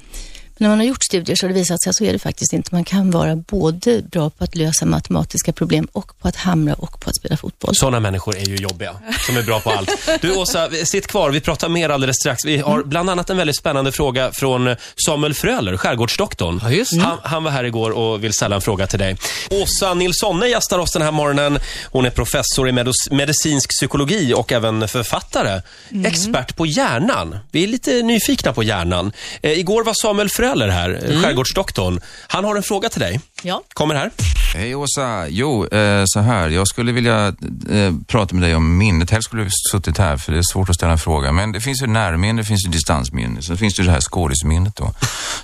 Men 0.58 0.64
när 0.64 0.68
man 0.68 0.78
har 0.78 0.86
gjort 0.86 1.04
studier 1.04 1.36
så 1.36 1.46
har 1.46 1.48
det 1.48 1.54
visat 1.60 1.82
sig 1.82 1.90
att 1.90 1.96
så 1.96 2.04
är 2.04 2.12
det 2.12 2.18
faktiskt 2.18 2.52
inte. 2.52 2.74
Man 2.74 2.84
kan 2.84 3.10
vara 3.10 3.36
både 3.36 4.02
bra 4.02 4.30
på 4.30 4.44
att 4.44 4.54
lösa 4.54 4.86
matematiska 4.86 5.52
problem 5.52 5.88
och 5.92 6.18
på 6.18 6.28
att 6.28 6.36
hamra 6.36 6.74
och 6.74 6.95
på 7.06 7.10
att 7.10 7.16
spela 7.16 7.36
fotboll. 7.36 7.74
Sådana 7.74 8.00
människor 8.00 8.36
är 8.36 8.44
ju 8.44 8.56
jobbiga, 8.56 8.96
som 9.26 9.36
är 9.36 9.42
bra 9.42 9.60
på 9.60 9.70
allt. 9.70 9.90
Du 10.20 10.36
Åsa, 10.36 10.70
sitt 10.70 11.06
kvar. 11.06 11.30
Vi 11.30 11.40
pratar 11.40 11.68
mer 11.68 11.88
alldeles 11.88 12.16
strax. 12.16 12.44
Vi 12.44 12.58
har 12.58 12.82
bland 12.82 13.10
annat 13.10 13.30
en 13.30 13.36
väldigt 13.36 13.56
spännande 13.56 13.92
fråga 13.92 14.30
från 14.32 14.76
Samuel 15.06 15.34
Fröler, 15.34 15.76
skärgårdsdoktorn. 15.76 16.60
Ja, 16.62 16.70
just 16.70 17.00
han, 17.00 17.18
han 17.22 17.44
var 17.44 17.50
här 17.50 17.64
igår 17.64 17.90
och 17.90 18.24
vill 18.24 18.32
ställa 18.32 18.56
en 18.56 18.62
fråga 18.62 18.86
till 18.86 18.98
dig. 18.98 19.16
Åsa 19.50 19.94
Nilssonne 19.94 20.46
gästar 20.46 20.78
oss 20.78 20.92
den 20.92 21.02
här 21.02 21.10
morgonen. 21.10 21.58
Hon 21.84 22.06
är 22.06 22.10
professor 22.10 22.68
i 22.68 22.72
medicinsk 23.10 23.70
psykologi 23.70 24.34
och 24.34 24.52
även 24.52 24.88
författare. 24.88 25.60
Expert 26.04 26.56
på 26.56 26.66
hjärnan. 26.66 27.38
Vi 27.50 27.62
är 27.64 27.68
lite 27.68 28.02
nyfikna 28.02 28.52
på 28.52 28.62
hjärnan. 28.62 29.12
Eh, 29.42 29.58
igår 29.58 29.84
var 29.84 29.94
Samuel 29.94 30.28
Fröler 30.28 30.68
här, 30.68 30.90
mm. 30.90 31.22
skärgårdsdoktorn. 31.22 32.00
Han 32.26 32.44
har 32.44 32.56
en 32.56 32.62
fråga 32.62 32.88
till 32.88 33.00
dig. 33.00 33.20
Ja. 33.42 33.62
Kommer 33.74 33.94
här. 33.94 34.10
Hej 34.56 34.74
Åsa. 34.74 35.28
Jo, 35.28 35.66
eh, 35.66 36.02
så 36.06 36.20
här. 36.20 36.48
Jag 36.48 36.68
skulle 36.68 36.92
vilja 36.92 37.26
eh, 37.70 37.94
prata 38.06 38.34
med 38.34 38.42
dig 38.42 38.54
om 38.54 38.78
minnet. 38.78 39.10
Helst 39.10 39.28
skulle 39.28 39.44
du 39.44 39.50
suttit 39.72 39.98
här 39.98 40.16
för 40.16 40.32
det 40.32 40.38
är 40.38 40.52
svårt 40.52 40.68
att 40.68 40.74
ställa 40.74 40.92
en 40.92 40.98
fråga. 40.98 41.32
Men 41.32 41.52
det 41.52 41.60
finns 41.60 41.82
ju 41.82 41.86
närminne, 41.86 42.42
det 42.42 42.46
finns 42.46 42.66
ju 42.66 42.70
distansminne. 42.70 43.42
sen 43.42 43.56
finns 43.56 43.74
det 43.74 43.82
ju 43.82 43.86
det 43.86 43.92
här 43.92 44.00
skådisminnet 44.00 44.76
då. 44.76 44.94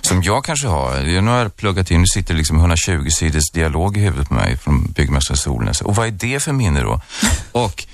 som 0.01 0.23
jag 0.23 0.45
kanske 0.45 0.67
har. 0.67 1.21
Nu 1.21 1.31
har 1.31 1.37
jag 1.37 1.55
pluggat 1.55 1.91
in, 1.91 1.99
nu 1.99 2.07
sitter 2.07 2.33
det 2.33 2.37
liksom 2.37 2.57
120 2.57 3.07
sidors 3.09 3.51
dialog 3.53 3.97
i 3.97 3.99
huvudet 3.99 4.27
på 4.27 4.33
mig 4.33 4.57
från 4.57 4.91
byggmästare 4.91 5.37
Solnäs. 5.37 5.81
Och 5.81 5.95
vad 5.95 6.07
är 6.07 6.11
det 6.11 6.39
för 6.43 6.51
minne 6.51 6.81
då? 6.81 7.01
Och, 7.51 7.85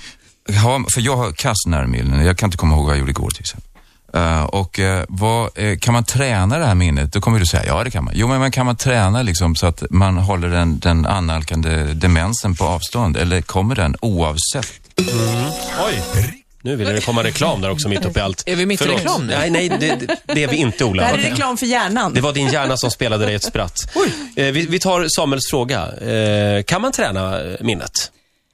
för 0.94 1.00
jag 1.00 1.16
har 1.16 1.32
kass 1.32 1.66
närminne. 1.66 2.24
Jag 2.24 2.38
kan 2.38 2.46
inte 2.46 2.58
komma 2.58 2.74
ihåg 2.74 2.84
vad 2.84 2.92
jag 2.92 2.98
gjorde 2.98 3.10
igår 3.10 3.30
till 3.30 3.40
exempel. 3.40 3.69
Eh, 4.14 4.42
och 4.44 4.78
eh, 4.78 5.04
vad, 5.08 5.50
eh, 5.58 5.78
kan 5.78 5.94
man 5.94 6.04
träna 6.04 6.58
det 6.58 6.66
här 6.66 6.74
minnet? 6.74 7.12
Då 7.12 7.20
kommer 7.20 7.38
du 7.40 7.46
säga, 7.46 7.66
ja 7.66 7.84
det 7.84 7.90
kan 7.90 8.04
man. 8.04 8.14
Jo, 8.16 8.28
men 8.28 8.50
kan 8.50 8.66
man 8.66 8.76
träna 8.76 9.22
liksom 9.22 9.56
så 9.56 9.66
att 9.66 9.82
man 9.90 10.16
håller 10.16 10.48
den, 10.48 10.78
den 10.78 11.06
annalkande 11.06 11.82
demensen 11.94 12.54
på 12.54 12.64
avstånd? 12.64 13.16
Eller 13.16 13.42
kommer 13.42 13.74
den 13.74 13.96
oavsett? 14.00 14.72
Oj. 15.86 16.02
Nu 16.62 16.76
ville 16.76 16.92
det 16.92 17.00
komma 17.00 17.24
reklam 17.24 17.60
där 17.60 17.70
också 17.70 17.88
mitt 17.88 18.04
uppe 18.04 18.18
i 18.18 18.22
allt. 18.22 18.42
Är 18.46 18.56
vi 18.56 18.66
mitt 18.66 18.82
i 18.82 18.84
reklam 18.84 19.26
nu? 19.26 19.34
Nej, 19.38 19.50
nej, 19.50 19.68
det, 19.68 19.76
det, 19.76 20.16
det 20.34 20.42
är 20.44 20.48
vi 20.48 20.56
inte, 20.56 20.78
Det 20.78 20.84
Ola. 20.84 21.02
här 21.04 21.14
är 21.14 21.18
reklam 21.18 21.56
för 21.56 21.66
hjärnan. 21.66 22.14
Det 22.14 22.20
var 22.20 22.32
din 22.32 22.48
hjärna 22.48 22.76
som 22.76 22.90
spelade 22.90 23.26
dig 23.26 23.34
ett 23.34 23.44
spratt. 23.44 23.92
Vi, 24.34 24.50
vi 24.50 24.78
tar 24.78 25.06
Samuels 25.08 25.50
fråga. 25.50 25.88
Kan 26.66 26.82
man 26.82 26.92
träna 26.92 27.38
minnet? 27.60 28.10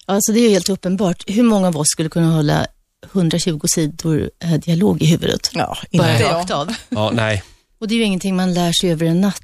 Alltså 0.06 0.32
det 0.32 0.38
är 0.40 0.42
ju 0.42 0.48
helt 0.50 0.68
uppenbart. 0.68 1.24
Hur 1.26 1.42
många 1.42 1.68
av 1.68 1.76
oss 1.76 1.88
skulle 1.88 2.08
kunna 2.08 2.34
hålla 2.34 2.66
120 3.12 3.60
sidor 3.68 4.30
eh, 4.44 4.52
dialog 4.54 5.02
i 5.02 5.06
huvudet? 5.06 5.50
Ja, 5.54 5.76
Bara 5.92 6.12
inte 6.12 6.24
rakt 6.24 6.50
jag. 6.50 6.58
av. 6.58 6.74
Ja, 6.88 7.10
nej. 7.14 7.42
Och 7.78 7.88
det 7.88 7.94
är 7.94 7.96
ju 7.96 8.02
ingenting 8.04 8.36
man 8.36 8.54
lär 8.54 8.72
sig 8.80 8.90
över 8.92 9.06
en 9.06 9.20
natt. 9.20 9.42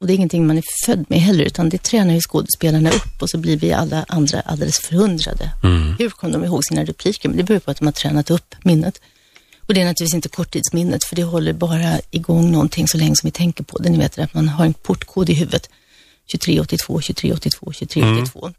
Och 0.00 0.06
det 0.06 0.12
är 0.12 0.14
ingenting 0.14 0.46
man 0.46 0.58
är 0.58 0.62
född 0.86 1.04
med 1.08 1.20
heller, 1.20 1.44
utan 1.44 1.68
det 1.68 1.82
tränar 1.82 2.14
ju 2.14 2.20
skådespelarna 2.20 2.90
upp 2.90 3.22
och 3.22 3.30
så 3.30 3.38
blir 3.38 3.56
vi 3.56 3.72
alla 3.72 4.04
andra 4.08 4.40
alldeles 4.40 4.78
förundrade. 4.78 5.50
Hur 5.98 6.10
kom 6.10 6.32
de 6.32 6.44
ihåg 6.44 6.64
sina 6.64 6.84
repliker? 6.84 7.28
Men 7.28 7.38
det 7.38 7.44
beror 7.44 7.58
på 7.58 7.70
att 7.70 7.76
de 7.78 7.84
har 7.84 7.92
tränat 7.92 8.30
upp 8.30 8.54
minnet. 8.62 9.00
Och 9.66 9.74
det 9.74 9.80
är 9.80 9.84
naturligtvis 9.84 10.14
inte 10.14 10.28
korttidsminnet, 10.28 11.04
för 11.04 11.16
det 11.16 11.22
håller 11.22 11.52
bara 11.52 12.00
igång 12.10 12.52
någonting 12.52 12.88
så 12.88 12.98
länge 12.98 13.16
som 13.16 13.26
vi 13.26 13.30
tänker 13.30 13.64
på 13.64 13.78
det. 13.78 13.90
Ni 13.90 13.98
vet 13.98 14.18
att 14.18 14.34
man 14.34 14.48
har 14.48 14.64
en 14.64 14.74
portkod 14.74 15.30
i 15.30 15.34
huvudet. 15.34 15.68
2382, 16.32 17.00
2382, 17.00 17.66
2382. 17.72 18.50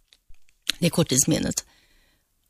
Det 0.80 0.86
är 0.86 0.90
korttidsminnet. 0.90 1.66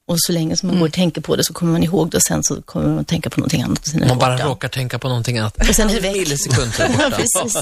Och 0.08 0.16
så 0.20 0.32
länge 0.32 0.58
som 0.58 0.68
man 0.68 0.80
går 0.80 0.88
och 0.88 0.94
tänker 0.94 1.22
på 1.22 1.36
det 1.36 1.44
så 1.44 1.54
kommer 1.54 1.72
man 1.72 1.84
ihåg 1.84 2.10
det 2.10 2.18
och 2.18 2.24
sen 2.24 2.44
så 2.44 2.62
kommer 2.62 2.88
man 2.88 3.00
att 3.00 3.08
tänka 3.08 3.30
på 3.30 3.40
någonting 3.40 3.62
annat. 3.62 3.94
Man 4.08 4.18
bara 4.18 4.38
råkar 4.38 4.68
tänka 4.68 5.00
på 5.00 5.08
någonting 5.08 5.38
annat. 5.38 5.70
Och 5.70 5.76
sen 5.76 5.90
är 5.90 5.94
det 5.94 6.00
väck. 6.00 6.16
Ja, 6.80 7.10
borta. 7.10 7.12
precis. 7.18 7.58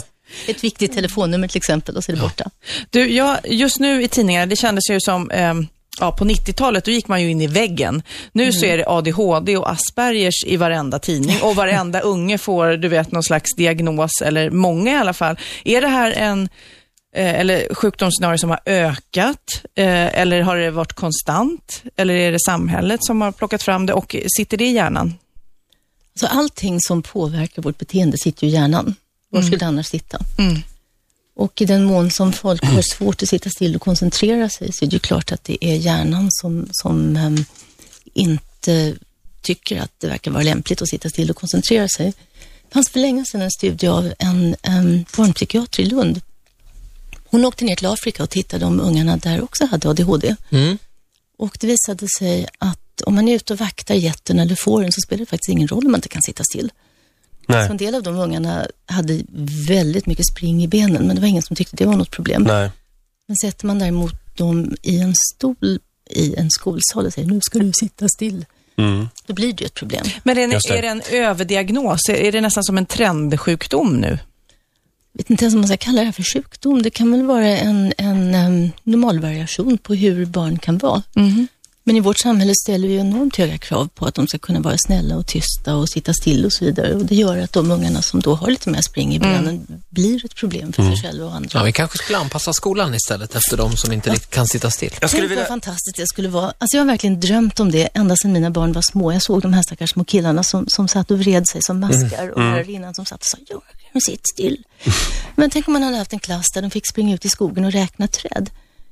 Ett 0.47 0.63
viktigt 0.63 0.93
telefonnummer 0.93 1.47
till 1.47 1.57
exempel 1.57 1.97
och 1.97 2.03
så 2.03 2.11
är 2.11 2.15
det 2.15 2.21
borta. 2.21 2.49
Du, 2.89 3.13
jag, 3.13 3.37
just 3.43 3.79
nu 3.79 4.03
i 4.03 4.07
tidningarna, 4.07 4.45
det 4.45 4.55
kändes 4.55 4.89
ju 4.89 4.99
som, 4.99 5.31
ehm, 5.31 5.67
ja 5.99 6.11
på 6.11 6.25
90-talet, 6.25 6.85
då 6.85 6.91
gick 6.91 7.07
man 7.07 7.21
ju 7.21 7.31
in 7.31 7.41
i 7.41 7.47
väggen. 7.47 8.03
Nu 8.31 8.51
så 8.53 8.65
är 8.65 8.77
det 8.77 8.85
ADHD 8.87 9.57
och 9.57 9.71
Aspergers 9.71 10.43
i 10.45 10.57
varenda 10.57 10.99
tidning 10.99 11.41
och 11.41 11.55
varenda 11.55 11.99
unge 12.13 12.37
får, 12.37 12.67
du 12.77 12.87
vet, 12.87 13.11
någon 13.11 13.23
slags 13.23 13.55
diagnos, 13.55 14.21
eller 14.21 14.49
många 14.49 14.91
i 14.91 14.95
alla 14.95 15.13
fall. 15.13 15.37
Är 15.63 15.81
det 15.81 15.87
här 15.87 16.11
en 16.11 16.41
eh, 16.43 16.47
eller 17.15 17.75
sjukdomsscenario 17.75 18.37
som 18.37 18.49
har 18.49 18.59
ökat? 18.65 19.61
Eh, 19.75 20.19
eller 20.19 20.41
har 20.41 20.57
det 20.57 20.71
varit 20.71 20.93
konstant? 20.93 21.83
Eller 21.95 22.13
är 22.13 22.31
det 22.31 22.39
samhället 22.45 23.05
som 23.05 23.21
har 23.21 23.31
plockat 23.31 23.63
fram 23.63 23.85
det 23.85 23.93
och 23.93 24.15
sitter 24.37 24.57
det 24.57 24.65
i 24.65 24.71
hjärnan? 24.71 25.13
Så 26.15 26.27
allting 26.27 26.81
som 26.81 27.01
påverkar 27.01 27.61
vårt 27.61 27.77
beteende 27.77 28.17
sitter 28.17 28.47
ju 28.47 28.53
i 28.53 28.55
hjärnan. 28.55 28.95
Var 29.29 29.41
skulle 29.41 29.57
det 29.57 29.65
annars 29.65 29.87
sitta? 29.87 30.19
Mm. 30.37 30.61
Och 31.35 31.61
i 31.61 31.65
den 31.65 31.83
mån 31.83 32.11
som 32.11 32.33
folk 32.33 32.65
har 32.65 32.81
svårt 32.81 33.23
att 33.23 33.29
sitta 33.29 33.49
still 33.49 33.75
och 33.75 33.81
koncentrera 33.81 34.49
sig 34.49 34.71
så 34.73 34.85
är 34.85 34.89
det 34.89 34.93
ju 34.93 34.99
klart 34.99 35.31
att 35.31 35.43
det 35.43 35.65
är 35.65 35.75
hjärnan 35.75 36.27
som, 36.31 36.67
som 36.71 37.15
ehm, 37.15 37.45
inte 38.13 38.95
tycker 39.41 39.81
att 39.81 39.91
det 39.97 40.07
verkar 40.07 40.31
vara 40.31 40.43
lämpligt 40.43 40.81
att 40.81 40.89
sitta 40.89 41.09
still 41.09 41.29
och 41.29 41.35
koncentrera 41.35 41.87
sig. 41.87 42.13
Det 42.67 42.73
fanns 42.73 42.89
för 42.89 42.99
länge 42.99 43.25
sedan 43.25 43.41
en 43.41 43.51
studie 43.51 43.87
av 43.87 44.13
en, 44.19 44.55
en 44.61 45.05
barnpsykiater 45.17 45.83
i 45.83 45.85
Lund. 45.85 46.21
Hon 47.33 47.45
åkte 47.45 47.65
ner 47.65 47.75
till 47.75 47.87
Afrika 47.87 48.23
och 48.23 48.29
tittade 48.29 48.65
om 48.65 48.79
ungarna 48.79 49.17
där 49.17 49.43
också 49.43 49.65
hade 49.65 49.89
ADHD. 49.89 50.35
Mm. 50.49 50.77
Och 51.37 51.57
det 51.59 51.67
visade 51.67 52.07
sig 52.19 52.47
att 52.57 53.01
om 53.05 53.15
man 53.15 53.27
är 53.27 53.35
ute 53.35 53.53
och 53.53 53.59
vaktar 53.59 53.95
getten 53.95 54.39
eller 54.39 54.55
fåren 54.55 54.91
så 54.91 55.01
spelar 55.01 55.19
det 55.19 55.25
faktiskt 55.25 55.49
ingen 55.49 55.67
roll 55.67 55.85
om 55.85 55.91
man 55.91 55.97
inte 55.97 56.09
kan 56.09 56.21
sitta 56.21 56.43
still. 56.43 56.71
Nej. 57.47 57.65
Så 57.67 57.71
en 57.71 57.77
del 57.77 57.95
av 57.95 58.03
de 58.03 58.15
ungarna 58.15 58.67
hade 58.85 59.21
väldigt 59.67 60.05
mycket 60.05 60.27
spring 60.27 60.63
i 60.63 60.67
benen, 60.67 61.07
men 61.07 61.15
det 61.15 61.21
var 61.21 61.27
ingen 61.27 61.43
som 61.43 61.55
tyckte 61.55 61.75
det 61.75 61.85
var 61.85 61.97
något 61.97 62.11
problem. 62.11 62.43
Nej. 62.43 62.69
Men 63.27 63.35
sätter 63.37 63.65
man 63.67 63.79
däremot 63.79 64.37
dem 64.37 64.75
i 64.81 64.99
en 64.99 65.13
stol 65.35 65.79
i 66.09 66.35
en 66.35 66.49
skolsal 66.51 67.05
och 67.05 67.13
säger 67.13 67.27
nu 67.27 67.39
ska 67.43 67.59
du 67.59 67.71
sitta 67.73 68.07
still, 68.15 68.45
Mm. 68.77 69.07
då 69.27 69.33
blir 69.33 69.53
det 69.53 69.61
ju 69.61 69.65
ett 69.65 69.73
problem. 69.73 70.05
Men 70.23 70.37
är, 70.37 70.47
det. 70.47 70.77
är 70.77 70.81
det 70.81 70.87
en 70.87 71.01
överdiagnos? 71.11 71.99
Är- 72.09 72.13
Är 72.13 72.31
det 72.31 72.41
nästan 72.41 72.63
som 72.63 72.77
en 72.77 72.85
trendsjukdom 72.85 73.97
nu? 73.97 74.19
Jag 75.13 75.23
vet 75.23 75.29
inte 75.29 75.45
ens 75.45 75.53
om 75.53 75.61
man 75.61 75.67
ska 75.67 75.77
kalla 75.77 75.99
det 76.01 76.05
här 76.05 76.11
för 76.11 76.23
sjukdom. 76.23 76.81
Det 76.81 76.89
kan 76.89 77.11
väl 77.11 77.23
vara 77.23 77.47
en, 77.47 77.93
en 77.97 78.35
ehm, 78.35 78.53
um, 78.53 78.71
normalvariation 78.83 79.77
på 79.77 79.93
hur 79.95 80.25
barn 80.25 80.59
kan 80.59 80.77
vara. 80.77 81.03
Mm-hmm. 81.13 81.47
Men 81.85 81.95
i 81.95 81.99
vårt 81.99 82.19
samhälle 82.19 82.53
ställer 82.55 82.87
vi 82.87 82.93
ju 82.93 82.99
enormt 82.99 83.37
höga 83.37 83.57
krav 83.57 83.87
på 83.95 84.05
att 84.05 84.15
de 84.15 84.27
ska 84.27 84.37
kunna 84.39 84.59
vara 84.59 84.75
snälla 84.77 85.17
och 85.17 85.27
tysta 85.27 85.75
och 85.75 85.89
sitta 85.89 86.13
still 86.13 86.45
och 86.45 86.53
så 86.53 86.65
vidare. 86.65 86.93
Och 86.93 87.05
det 87.05 87.15
gör 87.15 87.37
att 87.37 87.53
de 87.53 87.71
ungarna 87.71 88.01
som 88.01 88.19
då 88.19 88.35
har 88.35 88.49
lite 88.49 88.69
mer 88.69 88.81
spring 88.81 89.15
i 89.15 89.19
benen 89.19 89.81
blir 89.89 90.25
ett 90.25 90.35
problem 90.35 90.73
för 90.73 90.83
sig 90.83 91.01
själva 91.01 91.25
och 91.25 91.35
andra. 91.35 91.49
Ja, 91.53 91.63
vi 91.63 91.71
kanske 91.71 91.97
skulle 91.97 92.17
anpassa 92.17 92.53
skolan 92.53 92.95
istället 92.95 93.35
efter 93.35 93.57
de 93.57 93.77
som 93.77 93.91
inte 93.91 94.09
riktigt 94.09 94.29
kan 94.29 94.47
sitta 94.47 94.71
still. 94.71 94.91
Jag 95.01 95.09
skulle 95.09 95.21
Tänk 95.21 95.31
vilja... 95.31 95.43
vad 95.43 95.47
fantastiskt 95.47 95.97
det 95.97 96.07
skulle 96.07 96.29
vara. 96.29 96.53
Alltså 96.57 96.77
jag 96.77 96.81
har 96.81 96.87
verkligen 96.87 97.19
drömt 97.19 97.59
om 97.59 97.71
det 97.71 97.89
ända 97.93 98.15
sedan 98.15 98.31
mina 98.33 98.49
barn 98.49 98.71
var 98.71 98.81
små. 98.81 99.11
Jag 99.11 99.21
såg 99.21 99.41
de 99.41 99.53
här 99.53 99.63
stackars 99.63 99.89
små 99.89 100.03
killarna 100.03 100.43
som, 100.43 100.67
som 100.67 100.87
satt 100.87 101.11
och 101.11 101.19
vred 101.19 101.47
sig 101.47 101.61
som 101.63 101.79
maskar 101.79 102.29
och 102.29 102.39
lärarinnan 102.39 102.93
som 102.93 103.05
satt 103.05 103.19
och 103.19 103.25
sa 103.25 103.37
Jörgen, 103.49 104.01
sitt 104.01 104.27
still. 104.33 104.63
Men 105.35 105.49
tänk 105.49 105.67
om 105.67 105.73
man 105.73 105.83
hade 105.83 105.97
haft 105.97 106.13
en 106.13 106.19
klass 106.19 106.45
där 106.53 106.61
de 106.61 106.71
fick 106.71 106.87
springa 106.87 107.15
ut 107.15 107.25
i 107.25 107.29
skogen 107.29 107.65
och 107.65 107.71
räkna 107.71 108.07
träd 108.07 108.49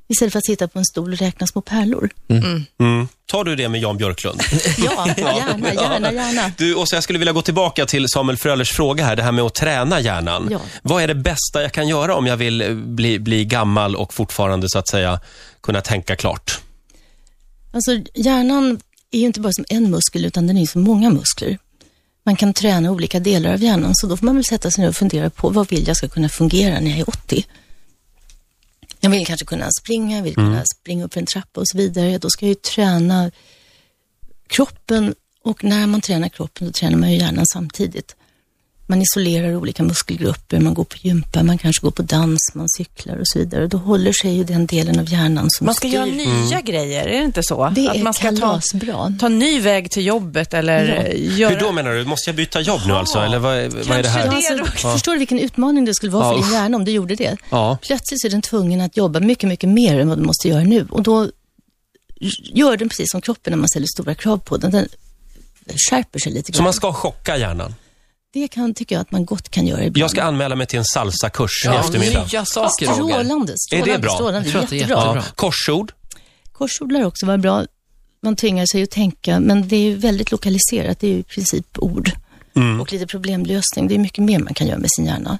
istället 0.08 0.32
för 0.32 0.38
att 0.38 0.46
sitta 0.46 0.68
på 0.68 0.80
en 0.80 0.86
stol 0.86 1.14
och 1.14 1.20
räkna 1.20 1.48
små 1.48 1.62
pärlor. 1.62 2.10
Mm. 2.30 3.08
Tar 3.26 3.44
du 3.44 3.56
det 3.56 3.70
med 3.70 3.82
Jan 3.82 3.98
Björklund? 3.98 4.42
Ja, 4.78 5.08
gärna, 5.18 5.74
gärna, 5.74 6.14
gärna. 6.14 6.52
Du, 6.58 6.76
och 6.76 6.90
så 6.90 6.96
jag 6.96 7.04
skulle 7.04 7.20
vilja 7.20 7.34
gå 7.34 7.42
tillbaka 7.42 7.86
till 7.86 8.10
Samuel 8.10 8.38
Frölers 8.38 8.72
fråga 8.72 9.06
här, 9.06 9.16
det 9.16 9.24
här 9.24 9.32
med 9.32 9.46
att 9.46 9.56
träna 9.56 10.00
hjärnan. 10.00 10.48
Ja. 10.52 10.60
Vad 10.82 11.04
är 11.04 11.08
det 11.08 11.16
bästa 11.16 11.62
jag 11.62 11.72
kan 11.72 11.88
göra 11.88 12.16
om 12.16 12.28
jag 12.28 12.38
vill 12.38 12.62
eh, 12.62 12.74
bli, 12.74 13.20
bli 13.20 13.46
gammal 13.46 13.96
och 13.96 14.14
fortfarande 14.14 14.70
så 14.70 14.80
att 14.80 14.88
säga 14.88 15.20
kunna 15.62 15.82
tänka 15.82 16.16
klart? 16.16 16.60
Alltså 17.74 17.92
hjärnan 18.14 18.80
är 19.12 19.20
ju 19.20 19.26
inte 19.26 19.40
bara 19.40 19.54
som 19.54 19.66
en 19.70 19.92
muskel 19.92 20.26
utan 20.26 20.48
den 20.48 20.58
är 20.58 20.66
som 20.66 20.82
många 20.82 21.10
muskler. 21.10 21.58
Man 22.26 22.36
kan 22.36 22.54
träna 22.54 22.92
olika 22.92 23.20
delar 23.20 23.54
av 23.54 23.64
hjärnan 23.64 23.92
så 23.96 24.08
då 24.08 24.18
får 24.18 24.26
man 24.26 24.36
väl 24.36 24.46
sätta 24.46 24.72
sig 24.72 24.82
ner 24.82 24.90
och 24.90 24.96
fundera 24.96 25.30
på 25.30 25.50
vad 25.50 25.70
vill 25.70 25.88
jag 25.88 25.98
ska 25.98 26.08
kunna 26.08 26.30
fungera 26.30 26.80
när 26.80 26.92
jag 26.92 27.00
är 27.00 27.10
80? 27.10 27.46
Jag 29.04 29.10
vill 29.10 29.26
kanske 29.26 29.46
kunna 29.46 29.72
springa, 29.72 30.16
jag 30.16 30.24
vill 30.24 30.36
kunna 30.36 30.64
springa 30.66 31.06
upp 31.06 31.14
för 31.14 31.20
en 31.20 31.26
trappa 31.26 31.60
och 31.60 31.68
så 31.68 31.78
vidare. 31.78 32.18
Då 32.18 32.30
ska 32.30 32.46
jag 32.46 32.50
ju 32.50 32.56
träna 32.56 33.32
kroppen 34.48 35.16
och 35.44 35.64
när 35.64 35.88
man 35.88 36.02
tränar 36.02 36.30
kroppen 36.30 36.68
då 36.68 36.74
tränar 36.74 36.98
man 36.98 37.12
ju 37.12 37.18
hjärnan 37.18 37.46
samtidigt. 37.46 38.16
Man 38.92 39.02
isolerar 39.02 39.56
olika 39.56 39.84
muskelgrupper, 39.84 40.60
man 40.60 40.74
går 40.74 40.84
på 40.84 40.98
gympa, 41.02 41.44
man 41.44 41.58
kanske 41.58 41.82
går 41.82 41.92
på 41.92 42.02
dans, 42.02 42.52
man 42.54 42.70
cyklar 42.78 43.16
och 43.18 43.28
så 43.28 43.40
vidare. 43.40 43.68
Då 43.68 43.78
håller 43.78 44.14
sig 44.14 44.36
ju 44.38 44.44
den 44.44 44.66
delen 44.66 45.00
av 45.00 45.10
hjärnan 45.12 45.48
som 45.50 45.66
Man 45.66 45.76
ska 45.76 45.88
styr. 45.88 45.94
göra 45.98 46.06
nya 46.06 46.62
grejer, 46.62 47.06
är 47.08 47.20
det 47.20 47.24
inte 47.26 47.44
så? 47.44 47.70
Det 47.76 47.88
att 47.88 47.96
är 47.96 48.04
man 48.04 48.14
ska 48.14 48.32
ta, 48.32 48.38
kalasbra. 48.38 49.14
ta 49.20 49.26
en 49.26 49.40
ny 49.40 49.60
väg 49.60 49.92
till 49.92 50.06
jobbet 50.06 50.54
eller 50.54 51.06
Ja. 51.06 51.14
göra... 51.14 51.50
Hur 51.54 51.60
då 51.60 51.72
menar 51.72 51.92
du? 51.94 52.06
Måste 52.06 52.30
jag 52.30 52.36
byta 52.36 52.62
jobb 52.62 52.82
nu 52.88 52.94
alltså? 52.94 53.20
Eller 53.20 53.40
vad, 53.40 53.74
vad 53.88 53.98
är 53.98 54.04
det 54.04 54.10
här? 54.10 54.30
Det 54.30 54.64
alltså. 54.64 54.92
Förstår 54.92 55.12
du 55.14 55.18
vilken 55.20 55.40
utmaning 55.40 55.86
det 55.86 55.94
skulle 55.94 56.12
vara 56.12 56.26
Ja, 56.26 56.32
för 56.42 56.44
din 56.44 56.54
hjärna 56.54 56.78
om 56.78 56.86
du 56.86 56.92
gjorde 56.92 57.16
det? 57.16 57.38
Ja. 57.50 57.78
Plötsligt 57.82 58.22
så 58.22 58.28
är 58.28 58.32
den 58.32 58.42
tvungen 58.42 58.82
att 58.82 58.98
jobba 58.98 59.20
mycket, 59.20 59.50
mycket 59.50 59.70
mer 59.70 60.00
än 60.00 60.10
vad 60.10 60.18
du 60.18 60.24
måste 60.24 60.48
göra 60.48 60.64
nu. 60.64 60.88
Och 60.92 61.04
då 61.04 61.30
gör 62.54 62.78
den 62.78 62.90
precis 62.90 63.12
som 63.12 63.22
kroppen 63.22 63.52
när 63.52 63.58
man 63.58 63.70
ställer 63.70 63.88
stora 63.96 64.16
krav 64.16 64.38
på 64.38 64.58
den. 64.58 64.72
Den 64.72 64.88
skärper 65.90 66.20
sig 66.20 66.32
lite 66.32 66.52
Så 66.52 66.58
grann. 66.58 66.64
man 66.64 66.74
ska 66.74 66.94
chocka 66.94 67.38
hjärnan? 67.38 67.76
Det 68.34 68.48
kan, 68.48 68.74
tycker 68.74 68.96
jag 68.96 69.02
att 69.02 69.12
man 69.12 69.26
gott 69.26 69.50
kan 69.50 69.68
göra 69.68 69.80
ibland. 69.84 69.98
Jag 69.98 70.12
ska 70.12 70.24
anmäla 70.24 70.56
mig 70.56 70.68
till 70.68 70.80
en 70.80 70.86
salsakurs 70.86 71.66
i 71.66 71.68
Ja, 71.68 71.80
eftermiddag. 71.80 72.26
nya 72.32 72.46
saker. 72.46 72.86
Strålande, 72.86 73.54
strålande, 73.58 73.92
Är 73.92 73.94
det 73.96 74.00
bra? 74.02 74.12
strålande. 74.12 74.40
Jag 74.48 74.52
tror 74.52 74.64
att 74.64 74.70
det 74.70 74.76
är 74.76 74.80
jättebra. 74.80 75.00
jättebra. 75.04 75.24
Ja. 75.28 75.32
Korsord? 75.36 75.92
Korsord 76.52 76.92
lär 76.92 77.06
också 77.06 77.26
vara 77.26 77.38
bra. 77.38 77.66
Man 78.24 78.36
tvingar 78.36 78.66
sig 78.66 78.84
att 78.84 78.92
tänka, 78.92 79.40
men 79.40 79.68
det 79.68 79.76
är 79.76 79.80
ju 79.82 79.96
väldigt 79.96 80.32
lokaliserat. 80.32 81.00
Det 81.00 81.08
är 81.08 81.12
ju 81.12 81.20
i 81.20 81.24
princip 81.24 81.80
ord 81.80 82.12
Mm. 82.56 82.82
och 82.82 82.92
lite 82.94 83.08
problemlösning. 83.08 83.88
Det 83.88 83.96
är 83.96 84.00
mycket 84.00 84.24
mer 84.24 84.40
man 84.40 84.54
kan 84.54 84.68
göra 84.68 84.78
med 84.80 84.90
sin 84.96 85.06
hjärna. 85.06 85.40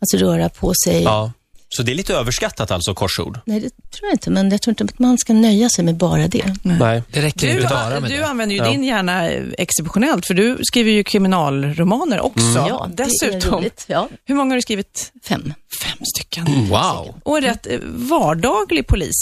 Alltså 0.00 0.16
röra 0.16 0.48
på 0.48 0.72
sig. 0.84 1.02
Ja. 1.02 1.32
Så 1.76 1.82
det 1.82 1.92
är 1.92 1.94
lite 1.94 2.14
överskattat 2.14 2.70
alltså, 2.70 2.94
korsord? 2.94 3.40
Nej, 3.44 3.60
det 3.60 3.70
tror 3.90 4.06
jag 4.08 4.14
inte, 4.14 4.30
men 4.30 4.50
jag 4.50 4.62
tror 4.62 4.72
inte 4.72 4.84
att 4.84 4.98
man 4.98 5.18
ska 5.18 5.32
nöja 5.32 5.68
sig 5.68 5.84
med 5.84 5.94
bara 5.96 6.28
det. 6.28 6.54
Nej. 6.62 7.02
Det 7.12 7.22
räcker 7.22 7.46
Du, 7.46 7.52
inte 7.52 7.68
bara 7.68 8.00
med 8.00 8.10
du 8.10 8.16
det. 8.16 8.26
använder 8.26 8.56
ju 8.56 8.62
Ja. 8.62 8.70
din 8.70 8.84
hjärna 8.84 9.30
eh, 9.30 9.44
exceptionellt, 9.58 10.26
för 10.26 10.34
du 10.34 10.58
skriver 10.62 10.90
ju 10.90 11.04
kriminalromaner 11.04 12.20
också. 12.20 12.40
Ja, 12.68 12.90
det 12.94 13.02
är 13.02 13.06
Dessutom. 13.06 13.58
roligt. 13.58 13.84
Ja, 13.86 14.08
Hur 14.24 14.34
många 14.34 14.50
har 14.50 14.56
du 14.56 14.62
skrivit? 14.62 15.12
fem. 15.24 15.54
Fem 15.82 15.98
stycken. 16.16 16.68
Wow. 16.68 17.14
Och 17.22 17.36
en 17.38 17.44
rätt 17.44 17.66
eh, 17.66 17.78
vardaglig 17.84 18.86
polis. 18.86 19.16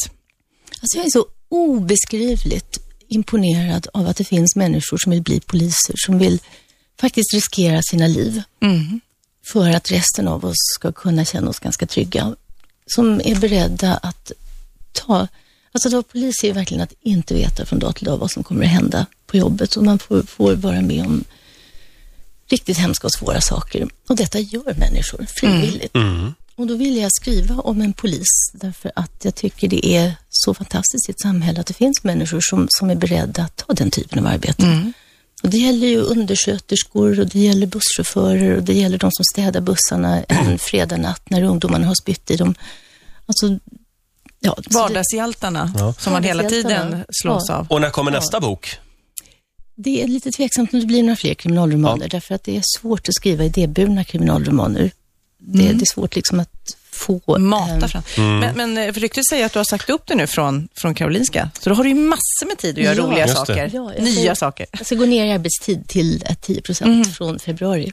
Alltså 0.81 0.97
jag 0.99 1.07
är 1.07 1.11
så 1.11 1.27
obeskrivligt 1.51 2.79
imponerad 3.09 3.87
av 3.95 4.07
att 4.09 4.17
det 4.17 4.25
finns 4.25 4.57
människor 4.57 4.99
som 4.99 5.13
vill 5.13 5.23
bli 5.23 5.41
poliser, 5.41 5.95
som 5.97 6.19
vill 6.19 6.39
faktiskt 7.01 7.35
riskera 7.35 7.81
sina 7.83 8.07
liv 8.07 8.43
Mm. 8.63 9.01
För 9.53 9.71
att 9.71 9.91
resten 9.91 10.29
av 10.29 10.45
oss 10.45 10.57
ska 10.75 10.93
kunna 10.93 11.25
känna 11.25 11.51
oss 11.51 11.59
ganska 11.59 11.87
trygga. 11.87 12.37
Som 12.87 13.21
är 13.25 13.35
beredda 13.35 13.97
att 13.97 14.33
ta... 14.93 15.29
Alltså 15.73 15.89
att 15.89 15.93
vara 15.93 16.03
polis 16.03 16.45
är 16.45 16.53
verkligen 16.53 16.83
att 16.83 16.93
inte 17.03 17.35
veta 17.35 17.67
från 17.67 17.79
dag 17.79 17.97
till 17.97 18.05
dag 18.05 18.19
vad 18.19 18.31
som 18.31 18.45
kommer 18.45 18.65
att 18.65 18.71
hända 18.71 19.07
på 19.27 19.37
jobbet 19.37 19.77
och 19.77 19.85
man 19.85 19.99
får, 19.99 20.23
får 20.23 20.55
vara 20.55 20.81
med 20.81 21.07
om 21.07 21.25
riktigt 22.49 22.79
hemska 22.79 23.07
och 23.07 23.13
svåra 23.13 23.41
saker. 23.41 23.89
Och 24.09 24.17
detta 24.17 24.39
gör 24.39 24.75
människor 24.79 25.27
frivilligt. 25.29 25.95
Mm. 25.95 26.35
Och 26.55 26.67
då 26.67 26.77
vill 26.77 26.97
jag 26.97 27.13
skriva 27.13 27.55
om 27.55 27.81
en 27.81 27.93
polis 27.93 28.51
därför 28.53 28.93
att 28.97 29.25
jag 29.25 29.35
tycker 29.35 29.69
det 29.69 29.87
är 29.87 30.15
så 30.29 30.55
fantastiskt 30.55 31.09
i 31.09 31.13
ett 31.13 31.21
samhälle 31.21 31.61
att 31.61 31.67
det 31.67 31.75
finns 31.75 32.05
människor 32.05 32.41
som, 32.41 32.67
som 32.71 32.91
är 32.91 32.95
beredda 32.95 33.43
att 33.43 33.57
ta 33.57 33.73
den 33.73 33.91
typen 33.91 34.19
av 34.19 34.27
arbete. 34.27 34.93
Och 35.43 35.49
det 35.51 35.59
gäller 35.59 35.87
ju 35.87 35.99
undersköterskor 36.01 37.21
och 37.21 37.27
det 37.27 37.39
gäller 37.39 37.67
busschaufförer 37.67 38.57
och 38.57 38.63
det 38.63 38.73
gäller 38.73 38.99
de 38.99 39.11
som 39.13 39.25
städar 39.33 39.61
bussarna 39.61 40.23
en 40.23 40.59
fredag 40.59 40.97
natt 40.97 41.31
när 41.31 41.43
ungdomarna 41.43 41.87
har 41.87 41.95
spytt 41.95 42.31
i 42.31 42.37
dem. 42.37 42.55
Alltså, 43.27 43.59
ja, 44.41 44.57
Vardagshjältarna 44.71 45.95
som 45.99 46.13
man 46.13 46.23
hela 46.25 46.43
tiden 46.49 47.05
slås 47.23 47.45
Ja. 47.49 47.55
av. 47.57 47.67
Och 47.71 47.81
när 47.81 47.91
kommer 47.91 48.11
nästa 48.11 48.41
bok? 48.41 48.79
det 49.81 50.03
är 50.03 50.09
lite 50.09 50.31
tveksamt 50.31 50.73
om 50.75 50.81
det 50.81 50.87
blir 50.87 51.03
några 51.03 51.17
fler 51.17 51.35
kriminalromaner 51.35 52.09
därför 52.09 52.35
att 52.35 52.45
det 52.45 52.57
är 52.57 52.63
svårt 52.79 53.09
att 53.09 53.15
skriva 53.15 53.45
idéburna 53.45 54.05
kriminalromaner. 54.05 54.91
Det, 55.39 55.73
det 55.73 55.83
är 55.83 55.95
svårt 55.95 56.17
liksom 56.17 56.41
att 56.41 56.77
få... 56.99 57.39
Mata 57.39 57.73
ehm, 57.73 57.89
fram. 57.89 58.03
Men, 58.17 58.57
men 58.57 58.79
eh, 58.79 58.93
för 58.93 59.01
ryktet 59.01 59.27
säger 59.31 59.47
att 59.47 59.53
du 59.53 59.59
har 59.59 59.65
sagt 59.65 59.91
upp 59.91 60.03
det 60.07 60.15
nu 60.15 60.27
från, 60.27 60.69
från 60.75 60.95
Karolinska. 60.95 61.51
Så 61.61 61.69
då 61.71 61.75
har 61.77 61.85
du 61.85 61.91
ju 61.91 61.97
massor 61.97 62.47
med 62.47 62.59
tid 62.59 62.79
att 62.79 62.85
göra 62.85 62.95
Ja, 62.95 63.03
roliga 63.03 63.29
saker. 63.29 63.71
Ja, 63.75 63.93
jag 63.95 64.03
Nya 64.05 64.15
säger- 64.15 64.35
saker. 64.35 64.67
Jag 64.73 64.87
ska 64.87 64.95
gå 64.95 65.05
ner 65.05 65.25
i 65.25 65.33
arbetstid 65.33 65.89
till 65.89 66.25
eh, 66.29 66.35
10 66.35 66.61
procent 66.61 67.17
från 67.17 67.39
februari. 67.39 67.93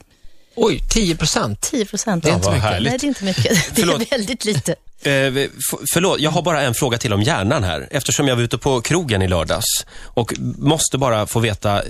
Oj, 0.58 0.80
10 0.90 1.16
procent. 1.16 1.60
10 1.60 1.84
procent. 1.84 2.24
Det 2.24 2.30
är 2.30 2.34
inte 2.34 2.46
vad 2.46 2.54
mycket. 2.54 2.70
härligt. 2.70 2.90
Nej, 2.90 2.98
det 2.98 3.06
är 3.06 3.08
inte 3.08 3.24
mycket. 3.24 3.74
Det 3.76 3.82
är 3.82 4.10
väldigt 4.10 4.44
lite. 4.44 4.72
Eh, 5.02 5.48
förlåt, 5.94 6.20
jag 6.20 6.30
har 6.30 6.42
bara 6.42 6.62
en 6.62 6.74
fråga 6.74 6.98
till 6.98 7.12
om 7.12 7.22
hjärnan 7.22 7.64
här. 7.64 7.88
Eftersom 7.90 8.28
jag 8.28 8.36
var 8.36 8.42
ute 8.42 8.58
på 8.58 8.80
krogen 8.80 9.22
i 9.22 9.28
lördags 9.28 9.66
och 10.04 10.34
måste 10.58 10.98
bara 10.98 11.26
få 11.26 11.40
veta 11.40 11.76
eh, 11.82 11.86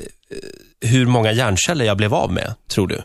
hur 0.81 1.07
många 1.07 1.33
hjärnceller 1.33 1.85
jag 1.85 1.97
blev 1.97 2.15
av 2.15 2.33
med, 2.33 2.55
tror 2.71 2.87
du? 2.89 3.03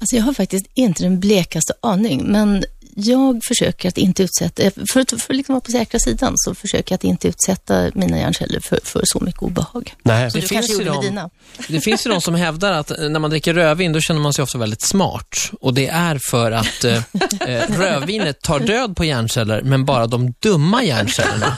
Alltså 0.00 0.16
jag 0.16 0.22
har 0.22 0.32
faktiskt 0.32 0.66
inte 0.74 1.02
den 1.02 1.20
blekaste 1.20 1.72
aning, 1.82 2.24
men 2.32 2.64
jag 3.00 3.40
försöker 3.48 3.88
att 3.88 3.98
inte 3.98 4.22
utsätta, 4.22 4.62
eh, 4.62 4.72
för 4.92 5.00
att, 5.00 5.10
för 5.10 5.16
att 5.32 5.36
liksom 5.36 5.52
vara 5.54 5.60
på 5.60 5.70
säkra 5.70 6.00
sidan, 6.00 6.32
så 6.36 6.54
försöker 6.54 6.92
jag 6.92 6.96
att 6.96 7.04
inte 7.04 7.28
utsätta 7.28 7.90
mina 7.94 8.18
hjärnceller 8.18 8.60
för, 8.60 8.80
för 8.84 9.02
så 9.04 9.20
mycket 9.20 9.42
obehag. 9.42 9.94
Nej. 10.02 10.30
Så 10.30 10.36
Det 10.36 10.40
du 10.40 10.48
finns 10.48 10.66
kanske 10.66 10.72
ju 10.72 10.78
gjorde 10.78 10.90
med 10.90 11.02
de- 11.02 11.06
dina. 11.06 11.30
Det 11.68 11.80
finns 11.80 12.06
ju 12.06 12.10
de 12.10 12.20
som 12.20 12.34
hävdar 12.34 12.72
att 12.72 12.90
eh, 12.90 13.08
när 13.08 13.20
man 13.20 13.30
dricker 13.30 13.54
rödvin 13.54 13.92
då 13.92 14.00
känner 14.00 14.20
man 14.20 14.32
sig 14.32 14.42
ofta 14.42 14.58
väldigt 14.58 14.82
smart. 14.82 15.50
Och 15.60 15.74
det 15.74 15.88
är 15.88 16.18
för 16.30 16.52
att 16.52 16.84
eh, 16.84 16.96
eh, 17.46 17.62
rödvinet 17.78 18.40
tar 18.40 18.60
död 18.60 18.96
på 18.96 19.04
hjärnceller, 19.04 19.62
men 19.62 19.84
bara 19.84 20.06
de 20.06 20.34
dumma 20.42 20.82
hjärncellerna. 20.84 21.56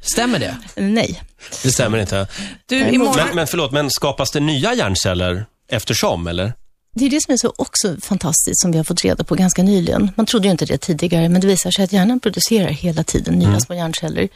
Stämmer 0.00 0.38
det? 0.38 0.56
Nej. 0.76 1.22
Det 1.62 1.72
stämmer 1.72 1.98
inte. 1.98 2.26
Du, 2.66 2.88
imorgon... 2.88 3.16
Men, 3.16 3.36
men 3.36 3.46
förlåt, 3.46 3.72
men 3.72 3.90
skapas 3.90 4.30
det 4.30 4.40
nya 4.40 4.74
hjärnceller 4.74 5.46
eftersom, 5.70 6.26
eller? 6.26 6.52
Det 6.96 7.04
är 7.04 7.10
det 7.10 7.22
som 7.22 7.32
är 7.32 7.36
så 7.36 7.52
också 7.56 7.96
fantastiskt 8.00 8.60
som 8.60 8.72
vi 8.72 8.76
har 8.76 8.84
fått 8.84 9.04
reda 9.04 9.24
på 9.24 9.34
ganska 9.34 9.62
nyligen. 9.62 10.10
Man 10.16 10.26
trodde 10.26 10.46
ju 10.46 10.50
inte 10.50 10.66
det 10.66 10.78
tidigare, 10.78 11.28
men 11.28 11.40
det 11.40 11.46
visar 11.46 11.70
sig 11.70 11.84
att 11.84 11.92
hjärnan 11.92 12.20
producerar 12.20 12.68
hela 12.68 13.04
tiden 13.04 13.34
nya 13.34 13.60
små 13.60 13.74
hjärnceller. 13.74 14.28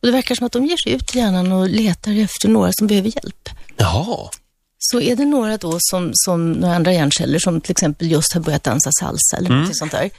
Och 0.00 0.06
det 0.06 0.10
verkar 0.10 0.34
som 0.34 0.46
att 0.46 0.52
de 0.52 0.66
ger 0.66 0.76
sig 0.76 0.92
ut 0.92 1.16
i 1.16 1.18
hjärnan 1.18 1.52
och 1.52 1.68
letar 1.68 2.12
efter 2.20 2.48
några 2.48 2.72
som 2.72 2.86
behöver 2.86 3.08
hjälp. 3.16 3.48
Jaha. 3.76 4.30
Så 4.78 5.00
är 5.00 5.16
det 5.16 5.24
några 5.24 5.56
då 5.56 5.76
som, 5.80 6.10
som 6.14 6.52
några 6.52 6.74
andra 6.74 6.92
hjärnceller 6.92 7.38
som 7.38 7.60
till 7.60 7.70
exempel 7.70 8.10
just 8.10 8.32
har 8.32 8.40
börjat 8.40 8.64
dansa 8.64 8.90
salsa 9.00 9.36
eller 9.36 9.50
något 9.50 9.76
sånt 9.76 9.92
där. 9.92 10.10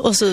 Och 0.00 0.16
så 0.16 0.24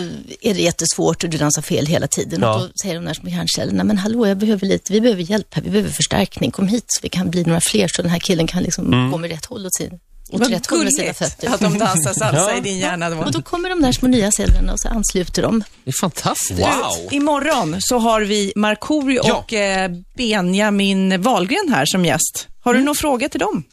är 0.41 0.53
det 0.53 0.61
jättesvårt 0.61 1.23
och 1.23 1.29
du 1.29 1.37
dansar 1.37 1.61
fel 1.61 1.85
hela 1.85 2.07
tiden. 2.07 2.41
Ja. 2.41 2.55
Och 2.55 2.61
då 2.61 2.69
säger 2.81 2.95
de 2.95 3.05
där 3.05 3.13
små 3.13 3.29
hjärncellerna, 3.29 3.83
men 3.83 3.97
hallå, 3.97 4.27
jag 4.27 4.37
behöver 4.37 4.67
lite, 4.67 4.93
vi 4.93 5.01
behöver 5.01 5.21
hjälp 5.21 5.53
här, 5.53 5.61
vi 5.61 5.69
behöver 5.69 5.89
förstärkning, 5.89 6.51
kom 6.51 6.67
hit 6.67 6.85
så 6.87 6.99
vi 7.03 7.09
kan 7.09 7.29
bli 7.29 7.43
några 7.43 7.61
fler 7.61 7.87
så 7.87 8.01
den 8.01 8.11
här 8.11 8.19
killen 8.19 8.47
kan 8.47 8.63
liksom 8.63 9.11
gå 9.11 9.17
med 9.17 9.29
rätt 9.29 9.45
håll 9.45 9.65
åt 9.65 9.75
sin, 9.75 9.99
åt 10.33 10.39
Vad 10.39 10.49
rätt 10.49 10.67
håll 10.67 10.83
med 10.83 10.93
sina 10.93 11.03
gulligt 11.03 11.17
fötter. 11.19 11.47
att 11.53 11.59
de 11.59 11.77
dansar 11.77 12.13
salsa 12.13 12.51
Ja. 12.51 12.57
i 12.57 12.61
din 12.61 12.77
hjärna 12.77 13.09
då. 13.09 13.17
Och 13.17 13.31
då 13.31 13.41
kommer 13.41 13.69
de 13.69 13.81
där 13.81 13.91
små 13.91 14.07
nya 14.09 14.31
cellerna 14.31 14.73
och 14.73 14.79
så 14.79 14.87
ansluter 14.89 15.41
de. 15.41 15.63
Det 15.83 15.89
är 15.89 15.99
fantastiskt. 16.01 16.59
Wow. 16.59 17.13
Imorgon 17.13 17.75
så 17.79 17.97
har 17.97 18.21
vi 18.21 18.53
Markoolio 18.55 19.21
Ja. 19.25 19.33
och 19.35 19.53
eh, 19.53 19.91
Benjamin 20.17 21.21
Wahlgren 21.21 21.69
här 21.73 21.85
som 21.85 22.05
gäst. 22.05 22.47
Har 22.63 22.73
du 22.73 22.81
någon 22.83 22.95
fråga 22.95 23.29
till 23.29 23.39
dem? 23.39 23.63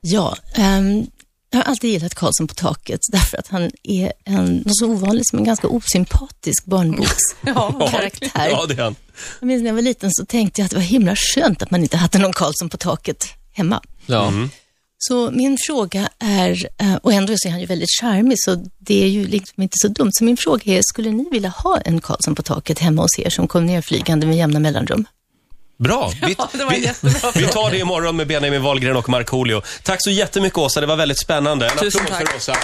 Ja, 0.00 0.36
ehm, 0.54 1.06
jag 1.50 1.58
har 1.58 1.64
alltid 1.64 1.90
gillat 1.90 2.14
Karlsson 2.14 2.46
på 2.48 2.54
taket 2.54 3.00
därför 3.12 3.38
att 3.38 3.48
han 3.48 3.70
är 3.82 4.12
en, 4.24 4.56
något 4.56 4.76
så 4.78 4.86
ovanligt 4.86 5.28
som 5.28 5.38
en 5.38 5.44
ganska 5.44 5.68
osympatisk 5.68 6.64
barnbokskaraktär. 6.64 8.30
Ja, 8.50 8.66
det 8.68 8.74
är 8.74 8.82
han. 8.82 8.94
Jag 9.40 9.46
minns 9.46 9.62
när 9.62 9.68
jag 9.70 9.74
var 9.74 9.82
liten 9.82 10.10
så 10.12 10.26
tänkte 10.26 10.60
jag 10.60 10.64
att 10.64 10.70
det 10.70 10.76
var 10.76 10.82
himla 10.84 11.16
skönt 11.16 11.62
att 11.62 11.70
man 11.70 11.82
inte 11.82 11.96
hade 11.96 12.18
någon 12.18 12.32
Karlsson 12.32 12.68
på 12.68 12.76
taket 12.76 13.26
hemma. 13.52 13.82
Ja. 14.06 14.32
Så 14.98 15.30
min 15.30 15.56
fråga 15.66 16.08
är, 16.18 16.68
eh, 16.80 16.94
och 16.94 17.12
ändå 17.12 17.34
så 17.36 17.48
är 17.48 17.52
han 17.52 17.60
ju 17.60 17.66
väldigt 17.66 18.00
charmig 18.00 18.36
så 18.38 18.64
det 18.78 19.04
är 19.04 19.08
ju 19.08 19.26
liksom 19.26 19.62
inte 19.62 19.74
så 19.76 19.88
dumt. 19.88 20.10
Så 20.12 20.24
min 20.24 20.36
fråga 20.36 20.62
är, 20.72 20.80
skulle 20.82 21.10
ni 21.10 21.28
vilja 21.30 21.48
ha 21.48 21.78
en 21.78 22.00
Karlsson 22.00 22.34
på 22.34 22.42
taket 22.42 22.78
hemma 22.78 23.02
hos 23.02 23.18
er 23.18 23.30
som 23.30 23.48
kom 23.48 23.66
ner 23.66 23.82
flygande 23.82 24.26
med 24.26 24.36
jämna 24.36 24.60
mellanrum? 24.60 25.06
Bra. 25.78 26.12
Vi, 26.26 26.34
Ja, 26.38 26.48
det 26.52 26.64
var 26.64 26.72
en 26.72 26.80
vi, 26.80 27.14
vi 27.34 27.46
tar 27.46 27.70
det 27.70 27.78
imorgon 27.78 28.16
med 28.16 28.26
Benjamin 28.26 28.62
Wahlgren 28.62 28.96
och 28.96 29.08
Markoolio. 29.08 29.62
Tack 29.82 30.02
så 30.02 30.10
jättemycket 30.10 30.58
Åsa, 30.58 30.80
det 30.80 30.86
var 30.86 30.96
väldigt 30.96 31.20
spännande. 31.20 31.68
En 31.68 31.78
Tusen 31.78 32.00
applåd 32.00 32.18
tack. 32.18 32.28
för 32.28 32.36
Åsa. 32.36 32.56